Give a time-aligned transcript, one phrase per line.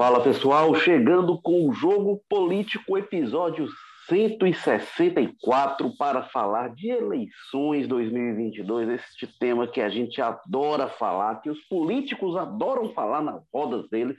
[0.00, 3.68] Fala pessoal, chegando com o Jogo Político, episódio
[4.08, 11.60] 164, para falar de eleições 2022, este tema que a gente adora falar, que os
[11.68, 14.16] políticos adoram falar nas rodas deles,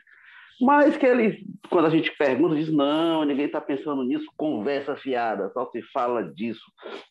[0.62, 5.50] mas que eles, quando a gente pergunta, diz: não, ninguém está pensando nisso, conversa fiada,
[5.52, 6.62] só se fala disso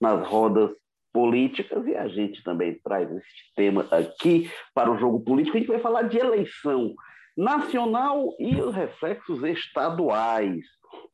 [0.00, 0.70] nas rodas
[1.12, 5.56] políticas e a gente também traz esse tema aqui para o jogo político.
[5.56, 6.94] A gente vai falar de eleição
[7.36, 10.64] nacional e os reflexos estaduais,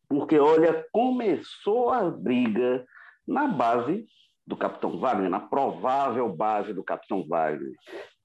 [0.08, 2.84] porque olha, começou a briga
[3.26, 4.06] na base
[4.46, 7.74] do Capitão Wagner, na provável base do Capitão Wagner.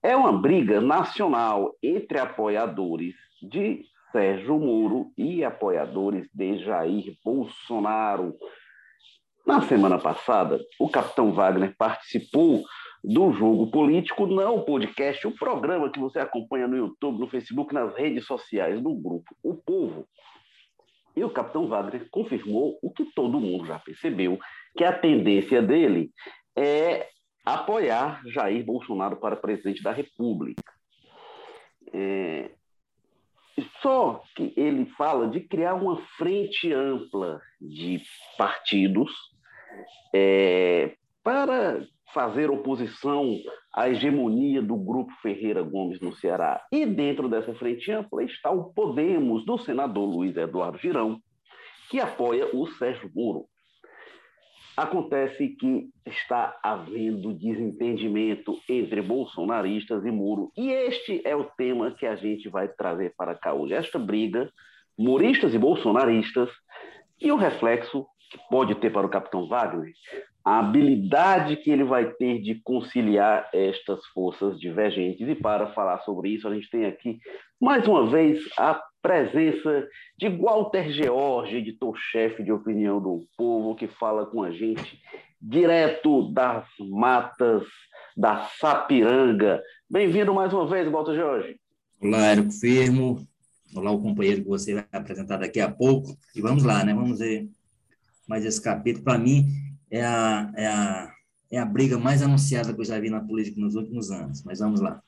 [0.03, 8.35] É uma briga nacional entre apoiadores de Sérgio Moro e apoiadores de Jair Bolsonaro.
[9.45, 12.63] Na semana passada, o capitão Wagner participou
[13.03, 17.73] do Jogo Político, não o podcast, o programa que você acompanha no YouTube, no Facebook,
[17.73, 20.07] nas redes sociais do grupo O Povo.
[21.15, 24.39] E o capitão Wagner confirmou o que todo mundo já percebeu,
[24.77, 26.11] que a tendência dele
[26.55, 27.07] é
[27.43, 30.71] apoiar Jair Bolsonaro para presidente da República.
[31.93, 32.51] É,
[33.81, 38.01] só que ele fala de criar uma frente ampla de
[38.37, 39.11] partidos
[40.13, 43.35] é, para fazer oposição
[43.73, 46.61] à hegemonia do grupo Ferreira Gomes no Ceará.
[46.71, 51.19] E dentro dessa frente ampla está o Podemos, do senador Luiz Eduardo Girão,
[51.89, 53.45] que apoia o Sérgio Moro.
[54.75, 62.05] Acontece que está havendo desentendimento entre bolsonaristas e Moro, e este é o tema que
[62.05, 63.73] a gente vai trazer para cá hoje.
[63.73, 64.49] Esta briga,
[64.97, 66.49] moristas e bolsonaristas,
[67.19, 69.91] e o reflexo que pode ter para o capitão Wagner,
[70.43, 75.27] a habilidade que ele vai ter de conciliar estas forças divergentes.
[75.27, 77.19] E para falar sobre isso, a gente tem aqui,
[77.59, 84.25] mais uma vez, a presença de Walter George, editor-chefe de opinião do povo, que fala
[84.25, 84.99] com a gente
[85.41, 87.63] direto das matas
[88.15, 89.61] da Sapiranga.
[89.89, 91.59] Bem-vindo mais uma vez, Walter George.
[91.99, 93.27] Olá, Érico Firmo.
[93.75, 96.15] Olá, o companheiro que você vai apresentar daqui a pouco.
[96.35, 96.93] E vamos lá, né?
[96.93, 97.47] Vamos ver
[98.27, 99.03] mais esse capítulo.
[99.03, 99.45] Para mim,
[99.91, 101.13] é a, é, a,
[101.51, 104.43] é a briga mais anunciada que eu já vi na política nos últimos anos.
[104.43, 105.01] Mas vamos lá.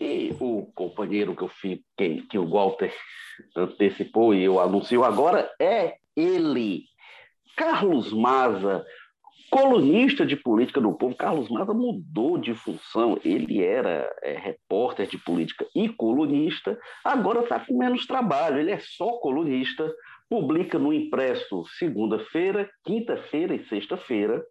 [0.00, 2.92] E o companheiro que eu fiquei, que o Walter
[3.56, 6.84] antecipou e eu anuncio agora é ele,
[7.56, 8.84] Carlos Maza,
[9.50, 11.16] colunista de política do povo.
[11.16, 13.18] Carlos Maza mudou de função.
[13.24, 18.58] Ele era é, repórter de política e colunista, agora está com menos trabalho.
[18.58, 19.92] Ele é só colunista,
[20.28, 24.44] publica no impresso segunda-feira, quinta-feira e sexta-feira.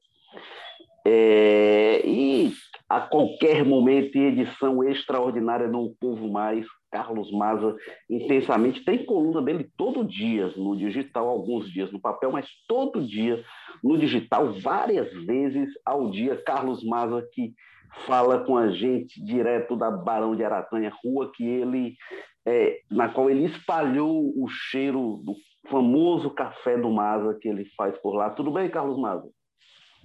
[1.05, 2.51] É, e
[2.89, 7.75] a qualquer momento, em edição extraordinária no Povo Mais, Carlos Maza,
[8.09, 13.43] intensamente, tem coluna dele todo dia no digital, alguns dias no papel, mas todo dia
[13.83, 16.41] no digital, várias vezes ao dia.
[16.43, 17.53] Carlos Maza, que
[18.05, 21.95] fala com a gente direto da Barão de Aratanha, rua que ele,
[22.47, 25.35] é, na qual ele espalhou o cheiro do
[25.69, 28.29] famoso café do Maza que ele faz por lá.
[28.29, 29.29] Tudo bem, Carlos Maza?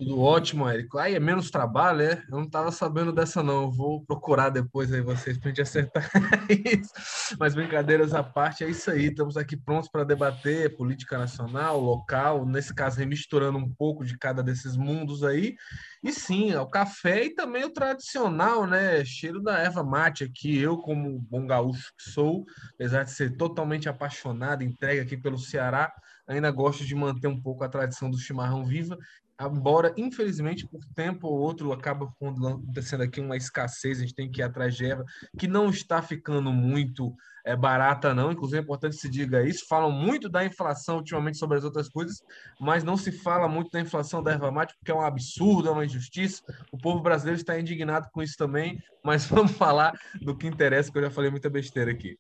[0.03, 0.99] Tudo ótimo, Érico.
[0.99, 2.25] Aí é menos trabalho, é?
[2.29, 3.63] Eu não estava sabendo dessa, não.
[3.63, 6.03] Eu vou procurar depois aí vocês para a gente acertar
[6.51, 7.37] isso.
[7.39, 9.07] Mas brincadeiras à parte, é isso aí.
[9.07, 14.43] Estamos aqui prontos para debater política nacional, local, nesse caso, remisturando um pouco de cada
[14.43, 15.55] desses mundos aí.
[16.03, 19.05] E sim, é o café e também o tradicional, né?
[19.05, 20.59] Cheiro da erva mate aqui.
[20.59, 25.93] Eu, como bom gaúcho que sou, apesar de ser totalmente apaixonado, entregue aqui pelo Ceará,
[26.27, 28.99] ainda gosto de manter um pouco a tradição do chimarrão viva
[29.41, 34.41] embora infelizmente por tempo ou outro acaba acontecendo aqui uma escassez, a gente tem que
[34.41, 35.05] ir atrás de erva,
[35.39, 39.91] que não está ficando muito é, barata não, inclusive é importante se diga isso, falam
[39.91, 42.23] muito da inflação ultimamente sobre as outras coisas,
[42.61, 45.73] mas não se fala muito da inflação da erva mate, porque é um absurdo, é
[45.73, 50.47] uma injustiça, o povo brasileiro está indignado com isso também, mas vamos falar do que
[50.47, 52.17] interessa, que eu já falei muita besteira aqui.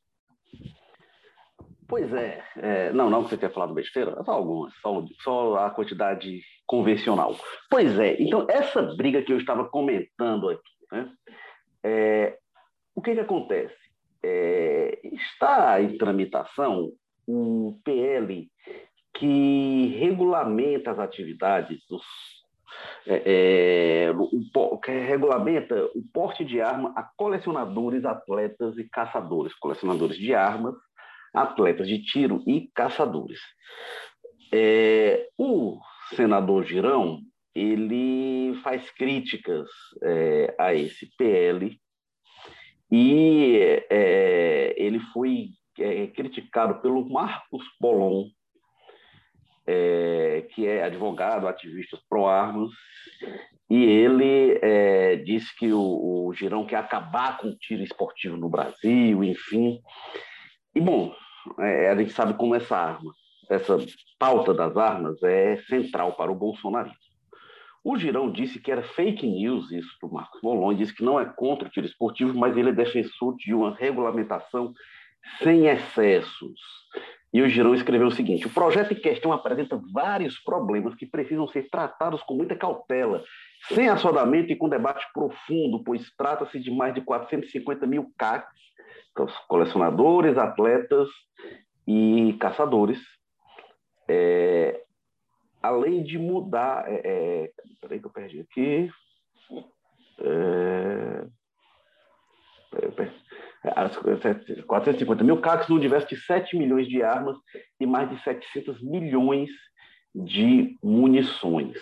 [1.93, 5.71] Pois é, é, não, não que você tenha falado besteira, só algumas, só, só, a
[5.71, 7.37] quantidade convencional.
[7.71, 11.12] Pois é, então essa briga que eu estava comentando aqui, né,
[11.85, 12.39] é,
[12.94, 13.77] o que, que acontece?
[14.23, 16.93] É, está em tramitação
[17.29, 18.50] um PL
[19.12, 22.03] que regulamenta as atividades dos
[23.06, 30.17] é, é, o, que regulamenta o porte de arma a colecionadores, atletas e caçadores, colecionadores
[30.17, 30.75] de armas
[31.32, 33.40] atletas de tiro e caçadores.
[34.52, 35.79] É, o
[36.14, 37.20] senador Girão
[37.55, 39.69] ele faz críticas
[40.02, 41.79] é, a esse PL
[42.90, 43.58] e
[43.90, 45.49] é, ele foi
[45.79, 48.26] é criticado pelo Marcos Polon,
[49.67, 52.70] é, que é advogado, ativista pró-armas,
[53.70, 58.50] e ele é, disse que o, o Girão quer acabar com o tiro esportivo no
[58.50, 59.81] Brasil, enfim.
[60.75, 61.15] E, bom,
[61.59, 63.13] é, a gente sabe como essa arma,
[63.51, 63.79] essa
[64.19, 66.97] pauta das armas é central para o bolsonarismo.
[67.85, 71.25] O Girão disse que era fake news isso do Marcos Molon, disse que não é
[71.25, 74.73] contra o tiro esportivo, mas ele é defensor de uma regulamentação
[75.43, 76.61] sem excessos.
[77.33, 81.49] E o Girão escreveu o seguinte: o projeto em questão apresenta vários problemas que precisam
[81.49, 83.25] ser tratados com muita cautela,
[83.69, 88.53] sem assodamento e com debate profundo, pois trata-se de mais de 450 mil CACs,
[89.49, 91.09] colecionadores, atletas
[91.87, 93.01] e caçadores,
[94.09, 94.83] é,
[95.63, 96.85] além de mudar.
[96.87, 97.51] É, é,
[97.81, 98.91] peraí que eu perdi aqui.
[100.21, 101.27] É,
[104.67, 107.37] 450 mil CACs no universo de 7 milhões de armas
[107.79, 109.51] e mais de 700 milhões
[110.15, 111.79] de munições.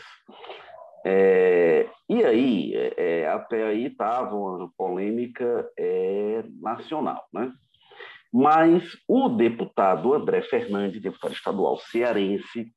[1.05, 7.51] É, e aí, é, até aí estava uma polêmica é, nacional, né?
[8.33, 12.73] Mas o deputado André Fernandes, deputado estadual cearense,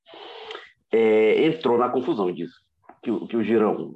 [0.92, 2.56] é, entrou na confusão e disse
[3.04, 3.94] que, que o Girão,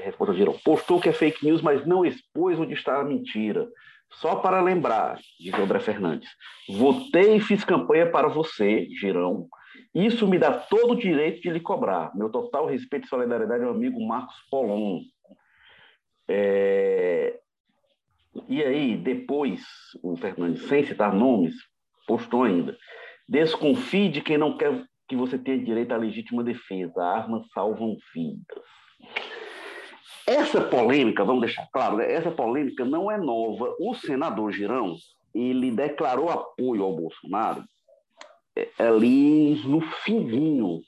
[0.00, 3.68] repórter Girão, postou que é fake news, mas não expôs onde está a mentira.
[4.12, 6.28] Só para lembrar, diz André Fernandes,
[6.68, 9.48] votei e fiz campanha para você, Girão.
[9.94, 12.14] Isso me dá todo o direito de lhe cobrar.
[12.16, 15.00] Meu total respeito e solidariedade ao amigo Marcos Polon.
[16.28, 17.38] É...
[18.48, 19.62] E aí, depois,
[20.02, 21.54] o Fernandes, sem citar nomes,
[22.06, 22.76] postou ainda.
[23.28, 27.02] Desconfie de quem não quer que você tenha direito à legítima defesa.
[27.02, 28.64] Armas salvam vidas.
[30.28, 32.12] Essa polêmica, vamos deixar claro, né?
[32.12, 33.74] essa polêmica não é nova.
[33.80, 34.94] O senador Girão,
[35.34, 37.64] ele declarou apoio ao Bolsonaro
[38.54, 40.82] é, ali no finzinho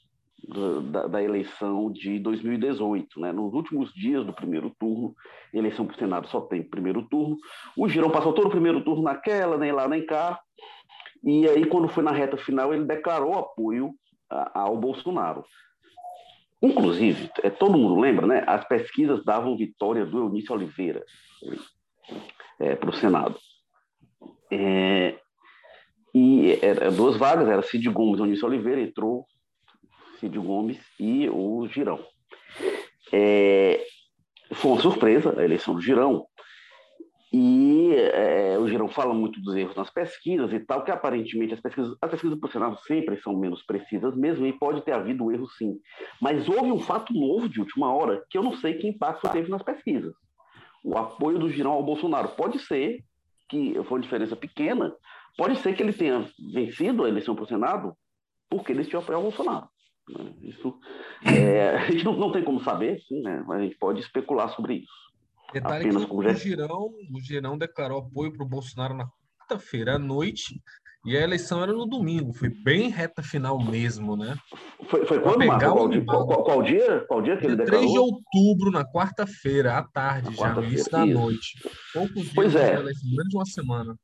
[0.92, 3.32] da, da, eleição de 2018, né?
[3.32, 5.14] nos últimos dias do primeiro turno,
[5.54, 7.38] eleição para o Senado só tem primeiro turno,
[7.78, 10.38] o Girão passou todo o primeiro turno naquela, nem lá nem cá,
[11.25, 13.94] e aí quando foi na reta final ele declarou apoio
[14.28, 15.46] ao Bolsonaro.
[16.62, 18.45] Inclusive, é, todo mundo lembra, né?
[18.47, 21.05] As pesquisas davam vitória do Eunício Oliveira
[22.59, 23.39] é, para o Senado.
[24.51, 25.19] É,
[26.15, 29.27] e era duas vagas, era Cid Gomes e Eunício Oliveira, entrou
[30.19, 32.05] Cid Gomes e o Girão.
[33.12, 33.83] É,
[34.53, 36.27] foi uma surpresa a eleição do Girão,
[37.32, 41.61] e é, o Girão fala muito dos erros nas pesquisas e tal, que aparentemente as
[41.61, 45.49] pesquisas, as pesquisas do Senado sempre são menos precisas mesmo, e pode ter havido erro
[45.50, 45.79] sim.
[46.21, 49.49] Mas houve um fato novo de última hora, que eu não sei que impacto teve
[49.49, 50.12] nas pesquisas.
[50.85, 52.31] O apoio do Girão ao Bolsonaro.
[52.31, 53.05] Pode ser
[53.49, 54.93] que foi uma diferença pequena,
[55.37, 57.94] pode ser que ele tenha vencido a eleição para o Senado
[58.49, 59.69] porque ele tinha apoio ao Bolsonaro.
[60.09, 60.33] Né?
[60.43, 60.79] Isso
[61.25, 63.44] é, a gente não, não, tem como saber, sim, né?
[63.47, 65.10] mas a gente pode especular sobre isso.
[65.52, 69.08] Detalhe Apenas que o Girão, o Girão declarou apoio para o Bolsonaro na
[69.38, 70.62] quarta-feira à noite
[71.05, 72.32] e a eleição era no domingo.
[72.32, 74.37] Foi bem reta final mesmo, né?
[74.88, 75.73] Foi, foi quando, Marco?
[75.73, 76.05] Qual, um...
[76.05, 77.05] qual, qual, qual, dia?
[77.08, 77.81] Qual dia que ele declarou?
[77.81, 81.59] 3 de outubro, na quarta-feira, à tarde, na já, no início da noite.
[81.92, 82.75] Poucos dias pois é.
[82.75, 83.97] eleição, menos de uma semana.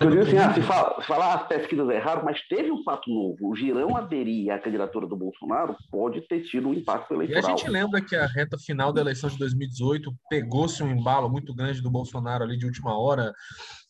[0.00, 3.10] Eu digo assim, ah, se, fala, se falar as pesquisas erraram, mas teve um fato
[3.10, 3.36] novo.
[3.42, 7.42] O Girão aderir à candidatura do Bolsonaro pode ter tido um impacto eleitoral.
[7.42, 11.28] E a gente lembra que a reta final da eleição de 2018 pegou-se um embalo
[11.28, 13.34] muito grande do Bolsonaro ali de última hora.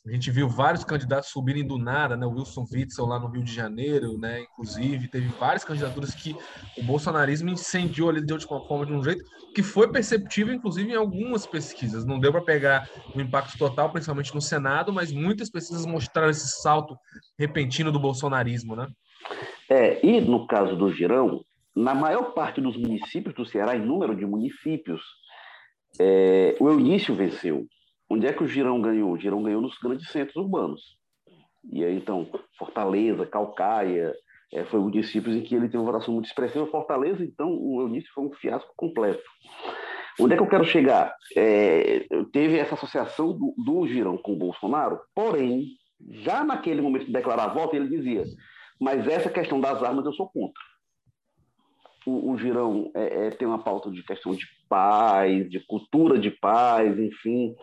[0.04, 2.26] A gente viu vários candidatos subirem do nada, né?
[2.26, 4.40] O Wilson Witzel lá no Rio de Janeiro, né?
[4.40, 6.34] Inclusive, teve várias candidaturas que
[6.76, 10.96] o bolsonarismo incendiou ali de última forma de um jeito que foi perceptível, inclusive, em
[10.96, 12.04] algumas pesquisas.
[12.04, 16.60] Não deu para pegar o impacto total, principalmente no Senado, mas muitas pesquisas mostraram esse
[16.60, 16.96] salto
[17.38, 18.88] repentino do bolsonarismo, né?
[19.68, 21.44] É, e no caso do Girão,
[21.76, 25.00] na maior parte dos municípios do Ceará, em número de municípios,
[26.00, 27.66] é, o Eunício venceu.
[28.12, 29.10] Onde é que o Girão ganhou?
[29.10, 30.98] O Girão ganhou nos grandes centros urbanos.
[31.72, 32.28] E aí, então,
[32.58, 34.12] Fortaleza, Calcaia,
[34.52, 36.66] é, foi municípios em que ele teve uma votação muito expressiva.
[36.66, 39.22] Fortaleza, então, o Eunício foi um fiasco completo.
[40.20, 41.14] Onde é que eu quero chegar?
[41.34, 45.68] É, teve essa associação do, do Girão com o Bolsonaro, porém,
[46.10, 48.24] já naquele momento de declarar a volta, ele dizia:
[48.78, 50.62] mas essa questão das armas eu sou contra.
[52.04, 56.30] O, o Girão é, é, tem uma pauta de questão de paz, de cultura de
[56.30, 57.56] paz, enfim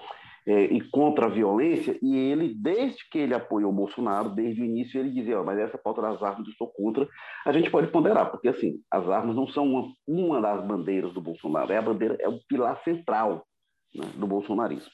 [0.50, 4.66] é, e contra a violência, e ele, desde que ele apoiou o Bolsonaro, desde o
[4.66, 7.08] início, ele dizia, oh, mas essa pauta das armas eu estou contra,
[7.46, 11.22] a gente pode ponderar, porque assim, as armas não são uma, uma das bandeiras do
[11.22, 13.46] Bolsonaro, é a bandeira, é o pilar central
[13.94, 14.90] né, do bolsonarismo.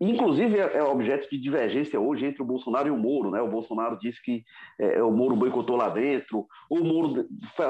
[0.00, 3.30] Inclusive é, é, objeto de divergência hoje entre o Bolsonaro e o Moro.
[3.30, 3.40] Né?
[3.40, 4.44] O Bolsonaro disse que
[4.78, 7.26] é, o Moro boicotou lá dentro, o Moro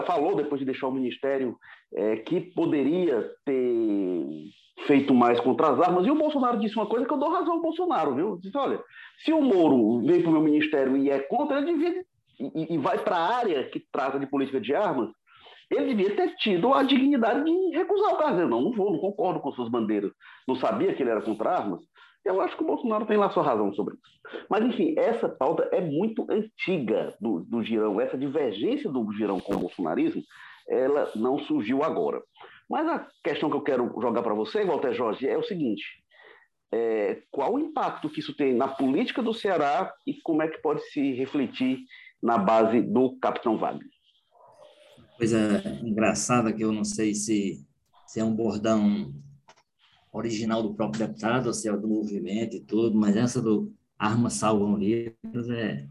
[0.07, 1.57] falou, depois de deixar o ministério,
[1.95, 4.27] é, que poderia ter
[4.87, 7.55] feito mais contra as armas, e o Bolsonaro disse uma coisa que eu dou razão
[7.55, 8.39] ao Bolsonaro, viu?
[8.39, 8.81] Disse, olha,
[9.25, 12.05] se o Moro veio para o meu ministério e é contra, ele devia
[12.41, 15.11] e, e vai para a área que trata de política de armas,
[15.71, 18.49] ele devia ter tido a dignidade de recusar o caso.
[18.49, 20.11] Não, não vou, não concordo com suas bandeiras.
[20.49, 21.81] Não sabia que ele era contra armas.
[22.25, 24.47] Eu acho que o Bolsonaro tem lá sua razão sobre isso.
[24.49, 28.01] Mas, enfim, essa pauta é muito antiga do, do Girão.
[28.01, 30.23] Essa divergência do Girão com o bolsonarismo,
[30.69, 32.23] ela não surgiu agora.
[32.69, 35.83] Mas a questão que eu quero jogar para você, Walter Jorge, é o seguinte:
[36.73, 40.63] é, qual o impacto que isso tem na política do Ceará e como é que
[40.63, 41.79] pode se refletir
[42.23, 43.89] na base do Capitão Wagner?
[45.17, 47.67] Coisa engraçada que eu não sei se,
[48.07, 49.13] se é um bordão
[50.13, 54.35] original do próprio deputado, ou se é do movimento e tudo, mas essa do armas
[54.35, 55.87] salvam vidas é,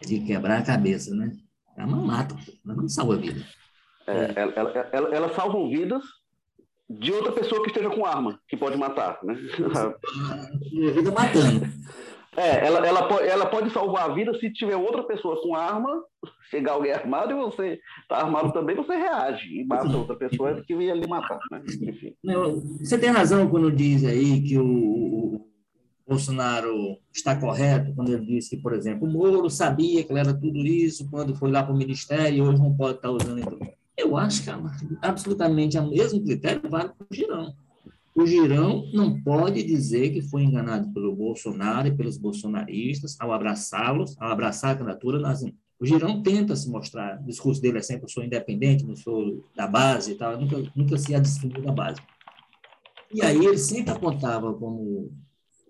[0.00, 1.32] é de quebrar a cabeça, né?
[1.76, 3.44] É uma mata, ela não salva vida.
[4.06, 6.02] É, ela, ela, ela, ela salvam vidas
[6.88, 9.34] de outra pessoa que esteja com arma, que pode matar, né?
[10.94, 11.66] Vida matando.
[12.36, 16.02] É, ela, ela, ela pode salvar a vida se tiver outra pessoa com arma,
[16.50, 20.72] chegar alguém armado e você está armado também, você reage e mata outra pessoa que
[20.74, 21.38] ia lhe matar.
[21.50, 21.62] Né?
[21.82, 22.14] Enfim.
[22.80, 25.22] Você tem razão quando diz aí que o,
[26.06, 30.58] Bolsonaro está correto quando ele diz que, por exemplo, o Moro sabia que era tudo
[30.58, 33.58] isso quando foi lá para o ministério e hoje não pode estar usando.
[33.96, 34.54] Eu acho que é
[35.00, 37.54] absolutamente o mesmo critério vale para o Girão.
[38.14, 44.14] O Girão não pode dizer que foi enganado pelo Bolsonaro e pelos bolsonaristas ao abraçá-los,
[44.20, 45.18] ao abraçar a candidatura.
[45.18, 45.42] Nas...
[45.80, 49.44] O Girão tenta se mostrar, o discurso dele é sempre, eu sou independente, não sou
[49.56, 52.00] da base e tal, nunca, nunca se distinguiu da base.
[53.12, 55.10] E aí ele sempre apontava como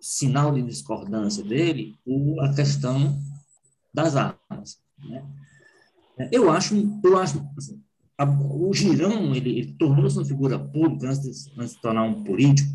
[0.01, 1.97] sinal de discordância dele
[2.41, 3.19] a questão
[3.95, 4.81] das armas.
[5.09, 5.25] Né?
[6.31, 7.82] Eu acho, eu acho assim,
[8.23, 12.23] a, o Girão, ele, ele tornou-se uma figura pública antes de, antes de tornar um
[12.23, 12.71] político,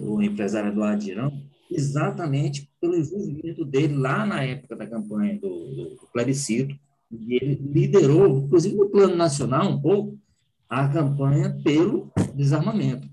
[0.00, 1.32] o empresário Eduardo Girão,
[1.70, 6.74] exatamente pelo envolvimento dele lá na época da campanha do, do plebiscito,
[7.10, 10.18] e ele liderou, inclusive no plano nacional, um pouco,
[10.68, 13.08] a campanha pelo desarmamento.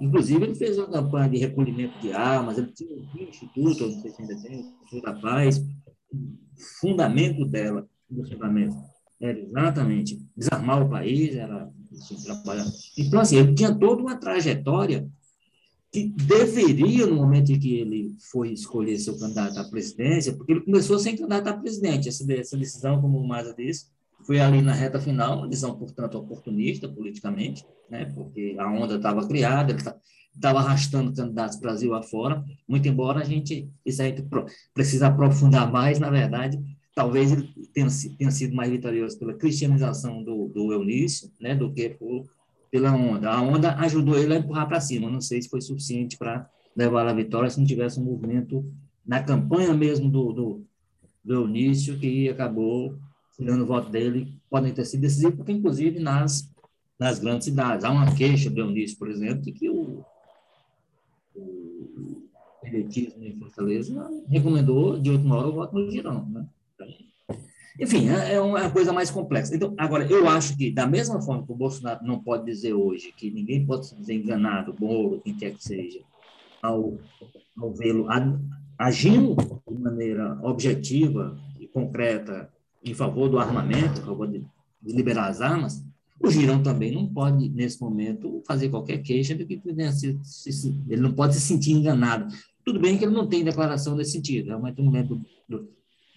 [0.00, 4.10] Inclusive, ele fez uma campanha de recolhimento de armas, ele tinha um instituto, não sei
[4.10, 5.64] se ainda tem, o Instituto da Paz,
[6.80, 8.76] fundamento dela, do fundamento
[9.20, 12.66] era exatamente desarmar o país, era assim, trabalhar.
[12.96, 15.08] Então, assim, ele tinha toda uma trajetória
[15.90, 20.60] que deveria, no momento em que ele foi escolher seu candidato à presidência, porque ele
[20.60, 23.86] começou sem candidato a presidente, essa, essa decisão, como o Maza disse,
[24.26, 29.26] foi ali na reta final, uma decisão, portanto, oportunista politicamente, né, porque a onda estava
[29.26, 29.80] criada, ele
[30.34, 34.14] estava arrastando candidatos Brasil afora, muito embora a gente, isso aí
[34.74, 36.58] precisa aprofundar mais, na verdade,
[36.96, 41.90] talvez ele tenha, tenha sido mais vitorioso pela cristianização do, do Eunício, né, do que
[41.90, 42.24] por,
[42.70, 43.30] pela onda.
[43.30, 47.06] A onda ajudou ele a empurrar para cima, não sei se foi suficiente para levar
[47.06, 48.64] a vitória se não tivesse um movimento
[49.06, 50.64] na campanha mesmo do, do,
[51.22, 52.96] do Eunício que acabou
[53.36, 56.50] tirando o voto dele, podem ter sido decisivos, porque inclusive nas,
[56.98, 57.84] nas grandes cidades.
[57.84, 60.02] Há uma queixa do Eunício, por exemplo, de que o,
[61.34, 62.22] o
[62.64, 66.48] em Fortaleza recomendou de última hora o voto no Girão, né?
[67.78, 69.54] Enfim, é, é uma coisa mais complexa.
[69.54, 73.12] Então, agora, eu acho que, da mesma forma que o Bolsonaro não pode dizer hoje
[73.16, 76.00] que ninguém pode se enganado, Moro, quem quer que seja,
[76.62, 76.98] ao,
[77.58, 78.06] ao vê-lo
[78.78, 79.36] agindo
[79.68, 82.50] de maneira objetiva e concreta
[82.84, 84.44] em favor do armamento, em favor de,
[84.82, 85.84] de liberar as armas,
[86.18, 91.34] o Girão também não pode, nesse momento, fazer qualquer queixa de que ele não pode
[91.34, 92.32] se sentir enganado.
[92.64, 95.68] Tudo bem que ele não tem declaração nesse sentido, é um momento do,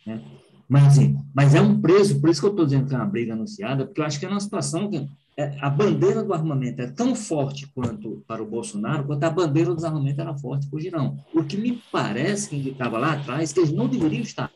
[0.06, 0.24] né?
[0.70, 3.06] Mas, assim, mas é um preço, por isso que eu estou dizendo que é uma
[3.08, 6.82] briga anunciada, porque eu acho que é uma situação que é, a bandeira do armamento
[6.82, 10.78] é tão forte quanto para o Bolsonaro, quanto a bandeira do desarmamento era forte para
[10.78, 11.18] o Girão.
[11.34, 14.52] O que me parece que indicava lá atrás que eles não deveriam estar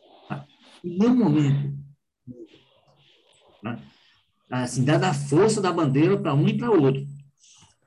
[0.84, 1.74] em nenhum momento.
[3.64, 3.80] Né?
[4.52, 7.04] Assim, dada a força da bandeira para um e para outro.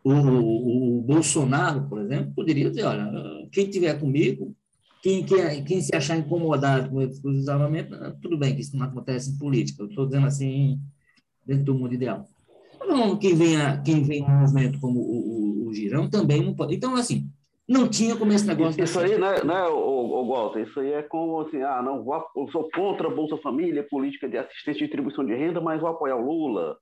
[0.02, 3.08] O, o, o Bolsonaro, por exemplo, poderia dizer: olha,
[3.52, 4.56] quem tiver comigo,
[5.06, 8.60] quem, quem, quem se achar incomodado com o discurso de armamento, ah, tudo bem que
[8.60, 9.84] isso não acontece em política.
[9.84, 10.80] Eu estou dizendo assim,
[11.46, 12.24] dentro do mundo ideal.
[12.84, 16.56] Não, quem vem, a, quem vem no movimento como o, o, o, Girão também não
[16.56, 16.74] pode.
[16.74, 17.30] Então, assim,
[17.68, 18.82] não tinha como esse negócio.
[18.82, 21.98] Isso, aí, né, né o, o, Walter, isso aí é como assim, ah, não,
[22.36, 25.90] eu sou contra a Bolsa Família, política de assistência e distribuição de renda, mas vou
[25.90, 26.76] apoiar o Lula.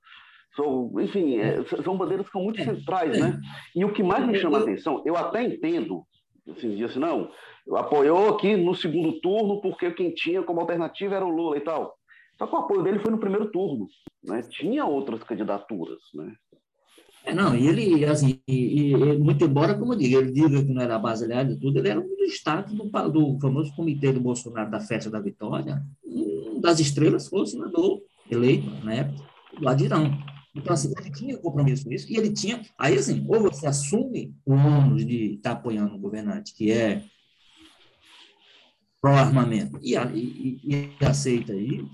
[0.55, 3.19] Sou, enfim, é, são bandeiras que são muito é, centrais, é.
[3.19, 3.39] né?
[3.75, 6.03] E o que mais me chama a atenção, eu até entendo
[6.51, 7.29] assim, assim, não,
[7.73, 11.95] apoiou aqui no segundo turno porque quem tinha como alternativa era o Lula e tal.
[12.37, 13.87] Só que o apoio dele foi no primeiro turno,
[14.23, 14.41] né?
[14.43, 16.33] Tinha outras candidaturas, né?
[17.25, 20.71] É, não, e ele, assim, e, e, muito embora, como eu digo, ele diga que
[20.71, 24.69] não era baseado e tudo, ele era um destaque do, do famoso comitê do Bolsonaro
[24.69, 29.23] da Festa da Vitória, um das estrelas foi o senador eleito, na época,
[29.59, 30.11] do Adirão.
[30.55, 34.35] Então, assim, ele tinha compromisso com isso, e ele tinha, aí assim, ou você assume
[34.45, 37.03] o ônus de estar apoiando o governante, que é
[39.05, 41.85] pró-armamento, e, e, e, aceita aí,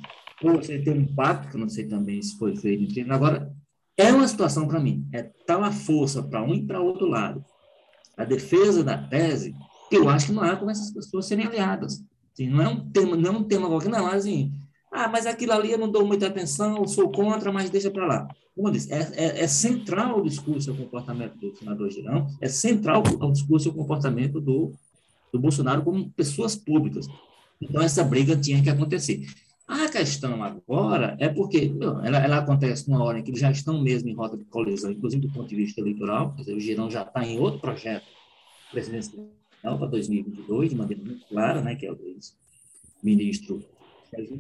[0.42, 3.52] ou você tem um pacto, que eu não sei também se foi feito, agora,
[3.98, 7.44] é uma situação para mim, é tal a força para um e para outro lado,
[8.16, 9.54] a defesa da tese,
[9.90, 12.02] que eu acho que não há como essas pessoas serem aliadas.
[12.32, 14.54] Assim, não é um tema, não é um tema qualquer, não, assim,
[14.90, 18.08] ah, mas aquilo ali eu não dou muita atenção, eu sou contra, mas deixa para
[18.08, 18.28] lá.
[18.56, 22.28] Como eu disse, é, é, é, central o discurso e o comportamento do senador Girão,
[22.40, 24.72] é central o discurso e o comportamento do,
[25.32, 27.08] do Bolsonaro como pessoas públicas.
[27.62, 29.26] Então, essa briga tinha que acontecer.
[29.68, 31.72] A questão agora é porque
[32.04, 34.92] ela, ela, acontece numa hora em que eles já estão mesmo em rota de colisão,
[34.92, 38.06] inclusive do ponto de vista eleitoral, quer dizer, o Girão já está em outro projeto
[38.72, 39.28] presidencial
[39.62, 41.98] para 2022, de maneira muito clara, né, que é o
[43.02, 43.64] ministro
[44.12, 44.36] Sérgio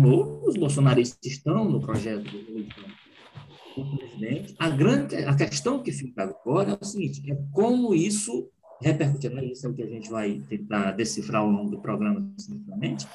[0.46, 4.54] os bolsonaristas estão no projeto do presidente.
[4.60, 8.50] A grande a questão que fica agora é o seguinte, é como isso
[8.82, 13.08] repercutirá, isso é o que a gente vai tentar decifrar ao longo do programa, simplesmente,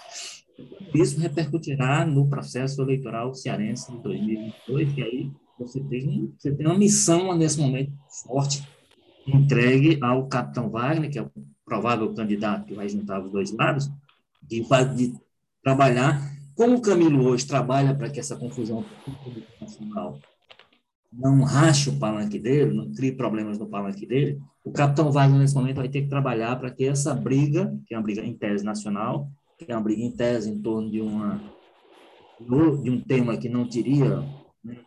[0.94, 6.78] isso repercutirá no processo eleitoral cearense de 2022, que aí você tem, você tem uma
[6.78, 7.92] missão nesse momento
[8.25, 8.66] forte
[9.26, 11.30] entregue ao capitão Wagner, que é o
[11.64, 13.90] provável candidato que vai juntar os dois lados,
[14.42, 14.62] de,
[14.94, 15.14] de
[15.62, 18.85] trabalhar como o Camilo hoje trabalha para que essa confusão
[19.61, 20.18] nacional
[21.12, 25.54] não rache o palanque dele, não crie problemas no palanque dele, o capitão Wagner, nesse
[25.54, 28.64] momento, vai ter que trabalhar para que essa briga, que é uma briga em tese
[28.64, 31.41] nacional, que é uma briga em tese em torno de, uma,
[32.82, 34.25] de um tema que não teria
[34.64, 34.78] né,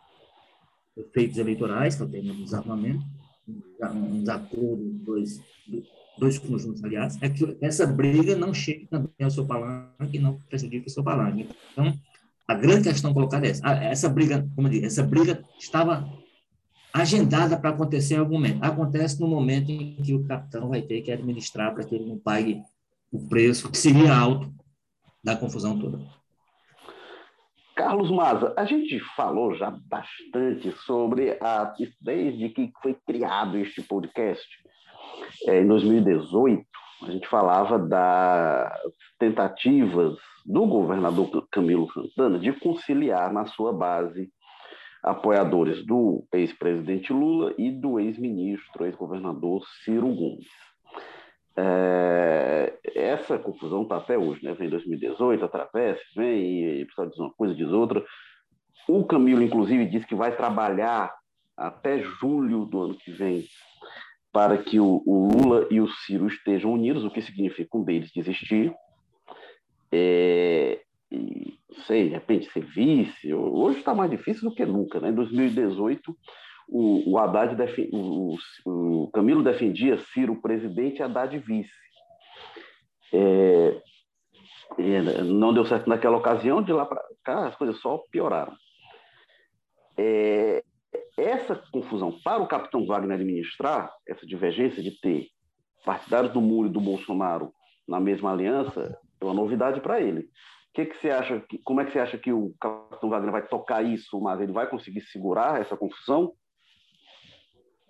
[0.94, 3.02] efeitos eleitorais, que é o tema do desarmamento,
[3.94, 5.40] um desacordo dois,
[6.18, 10.38] dois conjuntos, aliás, é que essa briga não chegue também ao seu palanque e não
[10.40, 11.48] prejudique o seu palanque.
[11.72, 11.98] Então,
[12.46, 13.66] a grande questão colocada é essa.
[13.66, 16.06] Essa briga, como eu digo, essa briga estava
[16.92, 18.62] agendada para acontecer em algum momento.
[18.62, 22.18] Acontece no momento em que o capitão vai ter que administrar para que ele não
[22.18, 22.62] pague
[23.12, 24.52] o preço, que seria alto,
[25.22, 26.00] da confusão toda.
[27.74, 34.46] Carlos Maza, a gente falou já bastante sobre a desde que foi criado este podcast.
[35.46, 36.62] É, em 2018,
[37.02, 38.70] a gente falava das
[39.18, 44.30] tentativas do governador Camilo Santana de conciliar na sua base
[45.02, 50.48] apoiadores do ex-presidente Lula e do ex-ministro, ex-governador Ciro Gomes.
[51.56, 54.54] É, essa confusão está até hoje, né?
[54.54, 58.04] Vem 2018, atravessa, vem, e precisa dizer uma coisa, diz outra.
[58.88, 61.12] O Camilo, inclusive, disse que vai trabalhar
[61.56, 63.44] até julho do ano que vem
[64.32, 68.12] para que o, o Lula e o Ciro estejam unidos, o que significa um deles
[68.14, 68.72] desistir.
[69.92, 70.80] É,
[71.10, 73.32] e, sei, de repente ser vice.
[73.34, 75.00] Hoje está mais difícil do que nunca.
[75.00, 75.10] Né?
[75.10, 76.16] Em 2018,
[76.68, 77.56] o, o Haddad,
[77.92, 81.70] o, o, Camilo defendia Ciro presidente e Haddad vice.
[83.12, 83.80] É,
[85.24, 88.54] não deu certo naquela ocasião, de lá para cá as coisas só pioraram.
[89.96, 90.62] É,
[91.16, 95.26] essa confusão para o capitão Wagner administrar, essa divergência de ter
[95.84, 97.52] partidários do Muro e do Bolsonaro
[97.86, 100.28] na mesma aliança, é uma novidade para ele.
[100.72, 103.82] Que que você acha, como é que você acha que o capitão Wagner vai tocar
[103.82, 106.32] isso, mas ele vai conseguir segurar essa confusão?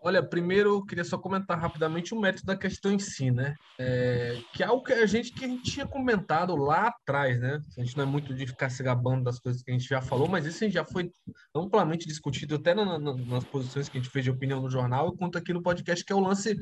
[0.03, 3.55] Olha, primeiro eu queria só comentar rapidamente o mérito da questão em si, né?
[3.79, 7.61] É, que é algo que a gente que a gente tinha comentado lá atrás, né?
[7.77, 10.01] A gente não é muito de ficar se gabando das coisas que a gente já
[10.01, 11.13] falou, mas isso já foi
[11.55, 15.15] amplamente discutido até na, na, nas posições que a gente fez de opinião no jornal,
[15.15, 16.57] quanto aqui no podcast, que é o lance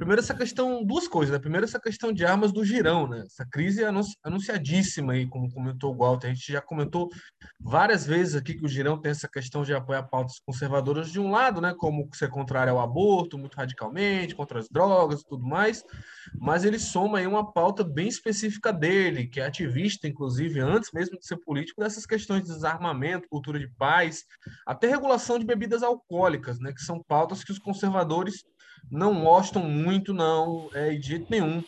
[0.00, 1.38] Primeiro, essa questão, duas coisas, né?
[1.38, 3.22] Primeiro, essa questão de armas do girão, né?
[3.26, 3.82] Essa crise
[4.24, 6.28] anunciadíssima aí, como comentou o Walter.
[6.28, 7.10] A gente já comentou
[7.60, 11.30] várias vezes aqui que o girão tem essa questão de apoiar pautas conservadoras de um
[11.30, 11.74] lado, né?
[11.76, 15.84] Como ser contrário ao aborto, muito radicalmente, contra as drogas e tudo mais.
[16.34, 21.18] Mas ele soma aí uma pauta bem específica dele, que é ativista, inclusive, antes mesmo
[21.18, 24.24] de ser político, dessas questões de desarmamento, cultura de paz,
[24.66, 26.72] até regulação de bebidas alcoólicas, né?
[26.72, 28.42] Que são pautas que os conservadores
[28.90, 31.62] não gostam muito, não, é, de jeito nenhum.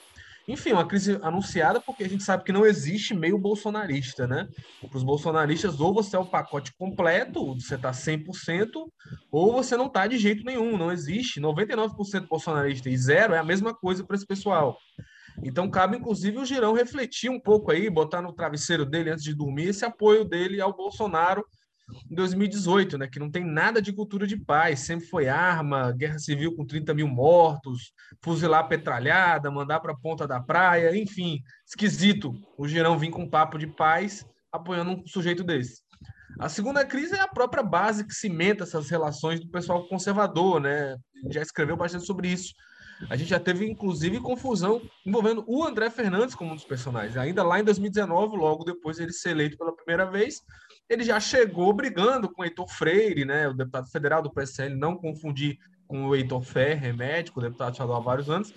[0.47, 4.49] Enfim, uma crise anunciada porque a gente sabe que não existe meio bolsonarista, né?
[4.81, 8.91] Para os bolsonaristas, ou você é o pacote completo, você está 100%,
[9.31, 11.41] ou você não está de jeito nenhum, não existe.
[11.41, 14.77] 99% bolsonarista e zero é a mesma coisa para esse pessoal.
[15.45, 19.35] Então, cabe, inclusive, o Girão refletir um pouco aí, botar no travesseiro dele antes de
[19.35, 21.45] dormir esse apoio dele ao Bolsonaro
[22.11, 23.09] em 2018, né?
[23.09, 26.95] Que não tem nada de cultura de paz, sempre foi arma, guerra civil com 30
[26.95, 27.93] mil mortos,
[28.23, 33.59] fuzilar petralhada, mandar para a ponta da praia, enfim, esquisito o Girão vir com papo
[33.59, 35.83] de paz apoiando um sujeito desse.
[36.39, 40.97] A segunda crise é a própria base que cimenta essas relações do pessoal conservador, né?
[41.31, 42.53] Já escreveu bastante sobre isso.
[43.11, 47.17] A gente já teve, inclusive, confusão envolvendo o André Fernandes como um dos personagens.
[47.17, 50.41] Ainda lá em 2019, logo depois de ele ser eleito pela primeira vez,
[50.89, 54.97] ele já chegou brigando com o Heitor Freire, né, o deputado federal do PSL, não
[54.97, 58.53] confundir com o Heitor Ferre, médico, deputado estadual há vários anos,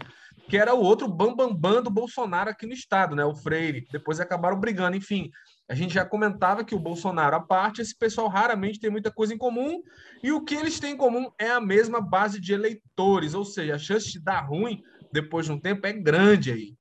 [0.47, 3.87] que era o outro bambambam bam, bam do Bolsonaro aqui no estado, né, o Freire.
[3.91, 5.29] Depois acabaram brigando, enfim.
[5.67, 9.33] A gente já comentava que o Bolsonaro, à parte, esse pessoal raramente tem muita coisa
[9.33, 9.81] em comum,
[10.23, 13.75] e o que eles têm em comum é a mesma base de eleitores, ou seja,
[13.75, 16.75] a chance de dar ruim depois de um tempo é grande aí.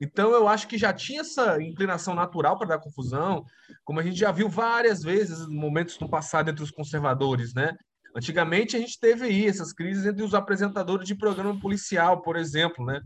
[0.00, 3.44] Então, eu acho que já tinha essa inclinação natural para dar confusão,
[3.84, 7.76] como a gente já viu várias vezes momentos no passado entre os conservadores, né?
[8.16, 12.84] Antigamente, a gente teve aí essas crises entre os apresentadores de programa policial, por exemplo,
[12.84, 13.00] né?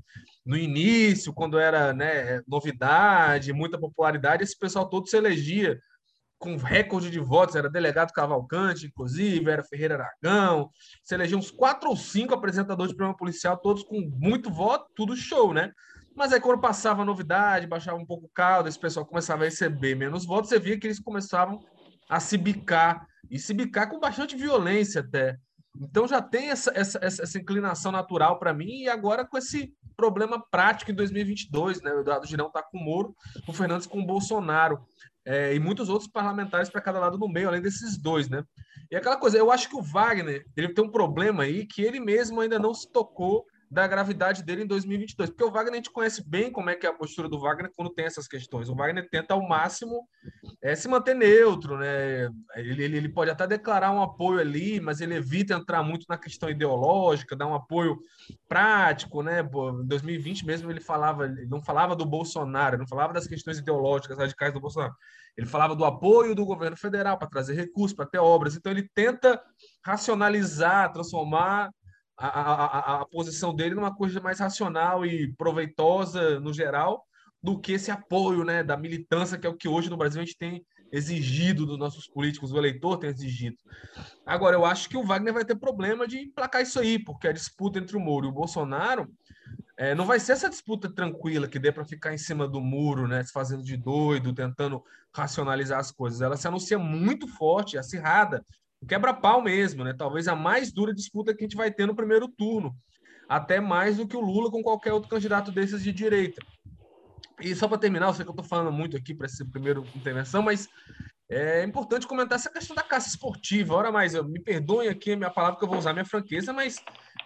[0.46, 5.78] No início, quando era né, novidade, muita popularidade, esse pessoal todo se elegia
[6.38, 10.68] com recorde de votos, era delegado Cavalcante, inclusive, era Ferreira Aragão,
[11.02, 15.16] se elegia uns quatro ou cinco apresentadores de programa policial, todos com muito voto, tudo
[15.16, 15.72] show, né?
[16.14, 19.46] Mas aí, quando passava a novidade, baixava um pouco o caldo, esse pessoal começava a
[19.46, 21.58] receber menos votos, você via que eles começavam
[22.08, 25.36] a se bicar, e se bicar com bastante violência até.
[25.80, 30.40] Então já tem essa, essa, essa inclinação natural para mim, e agora com esse problema
[30.50, 31.92] prático em 2022, né?
[31.92, 33.16] O Eduardo Girão está com o Moro,
[33.48, 34.84] o Fernandes com o Bolsonaro,
[35.24, 38.44] é, e muitos outros parlamentares para cada lado no meio, além desses dois, né?
[38.90, 41.98] E aquela coisa, eu acho que o Wagner ele tem um problema aí que ele
[41.98, 45.30] mesmo ainda não se tocou da gravidade dele em 2022.
[45.30, 47.72] Porque o Wagner, a gente conhece bem como é que é a postura do Wagner
[47.74, 48.68] quando tem essas questões.
[48.68, 50.06] O Wagner tenta ao máximo
[50.62, 52.30] é, se manter neutro, né?
[52.54, 56.16] Ele, ele, ele, pode até declarar um apoio ali, mas ele evita entrar muito na
[56.16, 57.98] questão ideológica, dar um apoio
[58.48, 59.40] prático, né?
[59.40, 64.16] Em 2020 mesmo ele falava, ele não falava do Bolsonaro, não falava das questões ideológicas
[64.16, 64.94] radicais do Bolsonaro.
[65.36, 68.54] Ele falava do apoio do governo federal para trazer recursos, para ter obras.
[68.54, 69.42] Então ele tenta
[69.84, 71.72] racionalizar, transformar
[72.16, 77.04] a, a, a, posição dele numa coisa mais racional e proveitosa no geral
[77.42, 80.24] do que esse apoio né, da militância, que é o que hoje no Brasil a
[80.24, 83.56] gente tem exigido dos nossos políticos, o eleitor tem exigido.
[84.24, 87.32] Agora, eu acho que o Wagner vai ter problema de emplacar isso aí, porque a
[87.32, 89.10] disputa entre o Moro e o Bolsonaro
[89.76, 93.08] é, não vai ser essa disputa tranquila que dê para ficar em cima do muro,
[93.08, 96.20] né, se fazendo de doido, tentando racionalizar as coisas.
[96.20, 98.44] Ela se anuncia muito forte, acirrada,
[98.84, 99.94] quebra-pau mesmo, né?
[99.96, 102.74] Talvez a mais dura disputa que a gente vai ter no primeiro turno,
[103.28, 106.44] até mais do que o Lula com qualquer outro candidato desses de direita.
[107.40, 109.80] E só para terminar, eu sei que eu estou falando muito aqui para essa primeira
[109.94, 110.68] intervenção, mas
[111.28, 113.74] é importante comentar essa questão da caça esportiva.
[113.74, 116.52] Ora mais, eu, me perdoem aqui a minha palavra que eu vou usar minha franqueza,
[116.52, 116.76] mas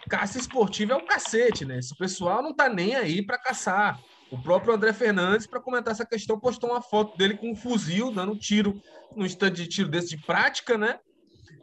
[0.09, 1.79] caça esportiva é o cacete, né?
[1.79, 4.01] Esse pessoal não tá nem aí para caçar.
[4.31, 8.13] O próprio André Fernandes, para comentar essa questão, postou uma foto dele com um fuzil,
[8.13, 8.81] dando um tiro,
[9.17, 10.99] no instante de tiro desse de prática, né?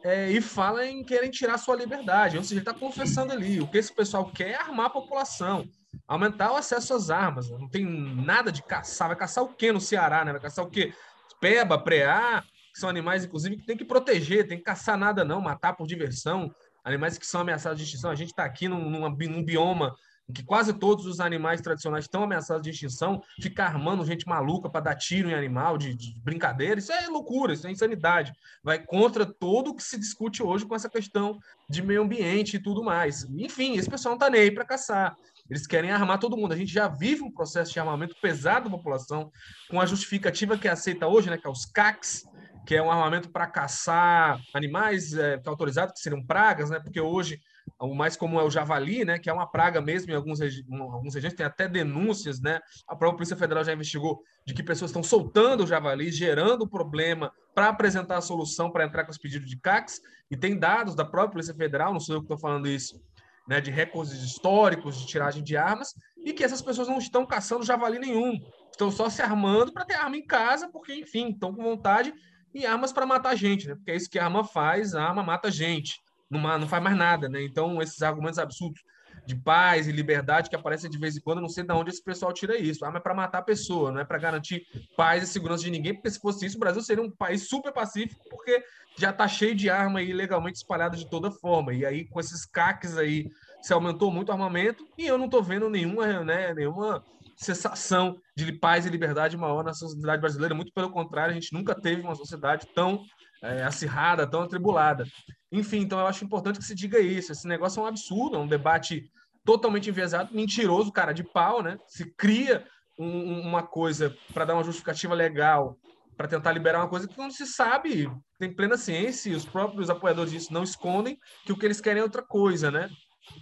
[0.06, 2.36] É, e fala em querem tirar sua liberdade.
[2.36, 3.60] Ou seja, ele está confessando ali.
[3.60, 5.68] O que esse pessoal quer é armar a população,
[6.06, 7.50] aumentar o acesso às armas.
[7.50, 9.08] Não tem nada de caçar.
[9.08, 10.24] Vai caçar o quê no Ceará?
[10.24, 10.30] Né?
[10.30, 10.94] Vai caçar o quê?
[11.40, 15.40] Peba, preá, que são animais, inclusive, que tem que proteger, tem que caçar nada, não,
[15.40, 16.54] matar por diversão.
[16.84, 18.12] Animais que são ameaçados de extinção.
[18.12, 19.92] A gente está aqui num, num bioma
[20.28, 24.68] em que quase todos os animais tradicionais estão ameaçados de extinção, ficar armando gente maluca
[24.68, 28.32] para dar tiro em animal de, de, brincadeira, isso é loucura, isso é insanidade.
[28.62, 32.82] Vai contra tudo que se discute hoje com essa questão de meio ambiente e tudo
[32.82, 33.24] mais.
[33.24, 35.16] Enfim, esse pessoal não está nem aí para caçar.
[35.48, 36.52] Eles querem armar todo mundo.
[36.52, 39.30] A gente já vive um processo de armamento pesado da população,
[39.70, 42.24] com a justificativa que é aceita hoje, né, que é os CACs,
[42.66, 46.80] que é um armamento para caçar animais que é autorizado, que seriam pragas, né?
[46.80, 47.40] Porque hoje
[47.80, 49.18] o mais comum é o javali, né?
[49.18, 52.60] Que é uma praga mesmo em alguns, regi alguns regiões, tem até denúncias, né?
[52.88, 57.32] A própria Polícia Federal já investigou de que pessoas estão soltando o javali, gerando problema
[57.54, 60.00] para apresentar a solução para entrar com os pedidos de CACs,
[60.30, 63.00] e tem dados da própria Polícia Federal, não sou eu que estou falando isso,
[63.48, 63.60] né?
[63.60, 67.98] De recordes históricos de tiragem de armas, e que essas pessoas não estão caçando javali
[67.98, 68.38] nenhum,
[68.70, 72.12] estão só se armando para ter arma em casa, porque, enfim, estão com vontade
[72.54, 73.74] e armas para matar gente, né?
[73.74, 76.00] Porque é isso que a arma faz, a arma mata gente,
[76.30, 77.42] não, não faz mais nada, né?
[77.42, 78.82] Então, esses argumentos absurdos
[79.26, 82.02] de paz e liberdade que aparecem de vez em quando, não sei de onde esse
[82.02, 82.84] pessoal tira isso.
[82.84, 85.70] A arma é para matar a pessoa, não é para garantir paz e segurança de
[85.70, 88.62] ninguém, porque se fosse isso, o Brasil seria um país super pacífico, porque
[88.96, 91.74] já está cheio de arma aí legalmente espalhada de toda forma.
[91.74, 93.28] E aí, com esses caques aí,
[93.62, 97.02] se aumentou muito o armamento, e eu não estou vendo nenhuma, né, nenhuma
[97.36, 100.54] sensação de paz e liberdade maior na sociedade brasileira.
[100.54, 103.02] Muito pelo contrário, a gente nunca teve uma sociedade tão
[103.42, 105.04] é, acirrada, tão atribulada.
[105.50, 107.32] Enfim, então eu acho importante que se diga isso.
[107.32, 109.10] Esse negócio é um absurdo, é um debate
[109.44, 111.78] totalmente enviesado, mentiroso, cara, de pau, né?
[111.86, 112.66] Se cria
[112.98, 115.78] um, uma coisa para dar uma justificativa legal
[116.16, 119.90] para tentar liberar uma coisa que não se sabe, tem plena ciência, e os próprios
[119.90, 122.88] apoiadores disso não escondem que o que eles querem é outra coisa, né?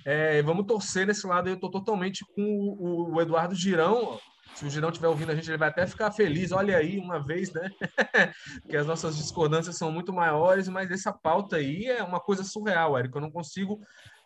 [0.04, 4.18] É, vamos torcer nesse lado, eu estou totalmente com o, o, Eduardo Girão.
[4.54, 6.52] Se o Girão estiver ouvindo a gente, ele vai até ficar feliz.
[6.52, 7.68] Olha aí, uma vez, né?
[8.68, 12.96] que as nossas discordâncias são muito maiores, mas essa pauta aí é uma coisa surreal,
[12.96, 13.18] Érico.
[13.18, 13.80] Eu não consigo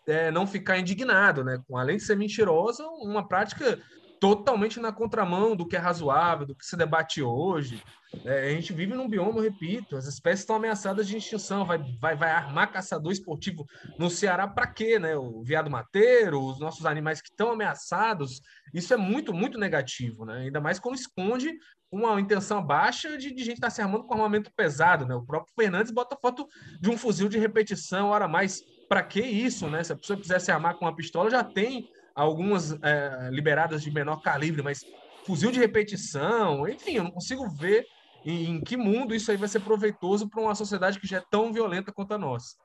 [0.07, 1.63] é, não ficar indignado, né?
[1.67, 3.81] Com, além de ser mentirosa, uma prática
[4.21, 7.83] totalmente na contramão do que é razoável, do que se debate hoje.
[8.25, 11.65] É, a gente vive num bioma, repito, as espécies estão ameaçadas de extinção.
[11.65, 13.67] Vai, vai, vai armar caçador esportivo
[13.99, 14.99] no Ceará para quê?
[14.99, 15.17] Né?
[15.17, 18.41] O veado mateiro, os nossos animais que estão ameaçados.
[18.73, 20.43] Isso é muito, muito negativo, né?
[20.43, 21.53] ainda mais quando esconde
[21.91, 25.07] uma intenção baixa de, de gente estar tá se armando com armamento pesado.
[25.07, 25.15] Né?
[25.15, 26.47] O próprio Fernandes bota foto
[26.81, 28.63] de um fuzil de repetição, hora mais.
[28.89, 29.69] Para que isso?
[29.69, 29.85] Né?
[29.85, 33.93] Se a pessoa quiser se armar com uma pistola, já tem algumas é, liberadas de
[33.93, 34.81] menor calibre, mas
[35.25, 37.87] fuzil de repetição, enfim, eu não consigo ver
[38.25, 41.25] em, em que mundo isso aí vai ser proveitoso para uma sociedade que já é
[41.31, 42.57] tão violenta quanto a nossa.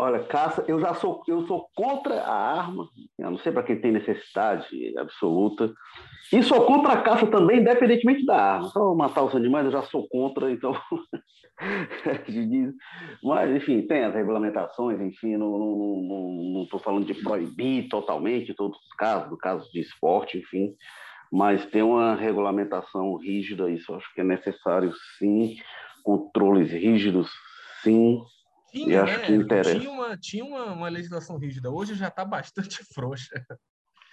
[0.00, 3.80] Olha, caça, eu já sou, eu sou contra a arma, eu não sei para quem
[3.80, 5.74] tem necessidade absoluta,
[6.32, 8.68] e sou contra a caça também, independentemente da arma.
[8.68, 10.72] Só matar os animais eu já sou contra, então.
[13.24, 19.28] Mas, enfim, tem as regulamentações, enfim, não estou falando de proibir totalmente todos os casos,
[19.28, 20.76] no caso de esporte, enfim,
[21.32, 25.56] mas tem uma regulamentação rígida, isso acho que é necessário sim,
[26.04, 27.28] controles rígidos,
[27.82, 28.22] sim,
[28.84, 29.26] tinha, e acho né?
[29.26, 29.78] que interessa.
[29.78, 33.44] Tinha, uma, tinha uma, uma legislação rígida, hoje já está bastante frouxa.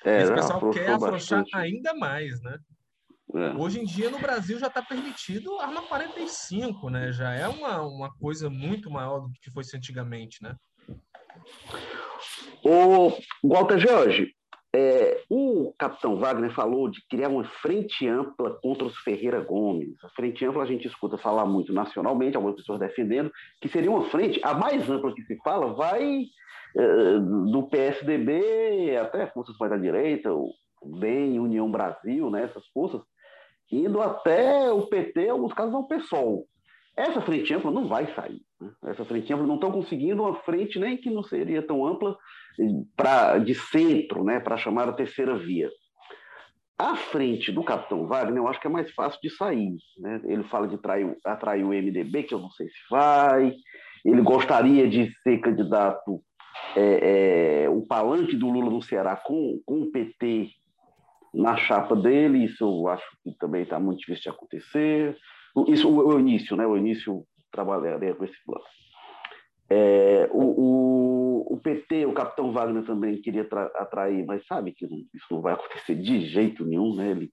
[0.04, 1.56] É, Esse pessoal quer afrouxar bastante.
[1.56, 2.58] ainda mais, né?
[3.34, 3.54] É.
[3.56, 7.12] Hoje em dia no Brasil já está permitido arma 45, né?
[7.12, 10.56] Já é uma, uma coisa muito maior do que foi antigamente, né?
[12.64, 13.12] O
[13.44, 14.32] Walter Jorge,
[14.76, 19.96] é, o capitão Wagner falou de criar uma frente ampla contra os Ferreira Gomes.
[20.04, 24.04] A frente ampla a gente escuta falar muito nacionalmente, algumas pessoas defendendo, que seria uma
[24.10, 26.26] frente, a mais ampla que se fala, vai
[26.78, 30.52] é, do PSDB até forças mais da direita, o
[31.00, 33.02] BEM, União Brasil, né, essas forças,
[33.72, 36.46] indo até o PT, alguns casos ao PSOL.
[36.98, 38.42] Essa frente ampla não vai sair.
[38.60, 38.72] Né?
[38.86, 42.18] Essa frente ampla não estão conseguindo uma frente nem que não seria tão ampla
[42.96, 45.70] pra, de centro, né, para chamar a terceira via.
[46.78, 49.76] A frente do Capitão Wagner, eu acho que é mais fácil de sair.
[49.98, 50.22] Né?
[50.26, 53.54] Ele fala de atrair, atrair o MDB, que eu não sei se vai.
[54.04, 56.22] Ele gostaria de ser candidato,
[56.76, 60.50] é, é, o palanque do Lula no Ceará com, com o PT
[61.34, 65.18] na chapa dele, isso eu acho que também está muito difícil de acontecer.
[65.68, 66.66] Isso o, o início, né?
[66.66, 68.66] O início trabalharia com esse plano.
[69.70, 74.98] É, o, o, o, PT, o capitão Wagner também queria atrair, mas sabe que não,
[75.14, 77.12] isso não vai acontecer de jeito nenhum, né?
[77.12, 77.32] Ele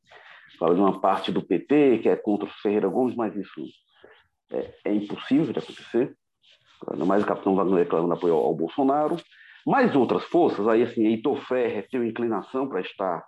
[0.59, 3.63] fala de uma parte do PT que é contra o Ferreira Gomes, mas isso
[4.51, 6.17] é, é impossível de acontecer.
[6.91, 9.17] Ainda mais o capitão Wagner reclamando apoio ao, ao Bolsonaro.
[9.67, 13.25] Mais outras forças, aí assim, Heitor Ferrer tem inclinação para estar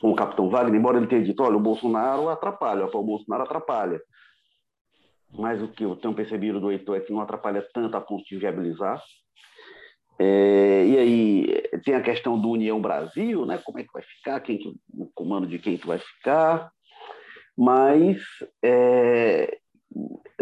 [0.00, 4.00] com o capitão Wagner, embora ele tenha dito, olha, o Bolsonaro atrapalha, o Bolsonaro atrapalha.
[5.32, 8.24] Mas o que eu tenho percebido do Heitor é que não atrapalha tanto a ponto
[8.24, 9.02] de viabilizar.
[10.18, 13.58] É, e aí tem a questão do União Brasil, né?
[13.64, 16.70] Como é que vai ficar, quem que, o comando de quem que vai ficar.
[17.56, 18.22] Mas
[18.62, 19.58] é,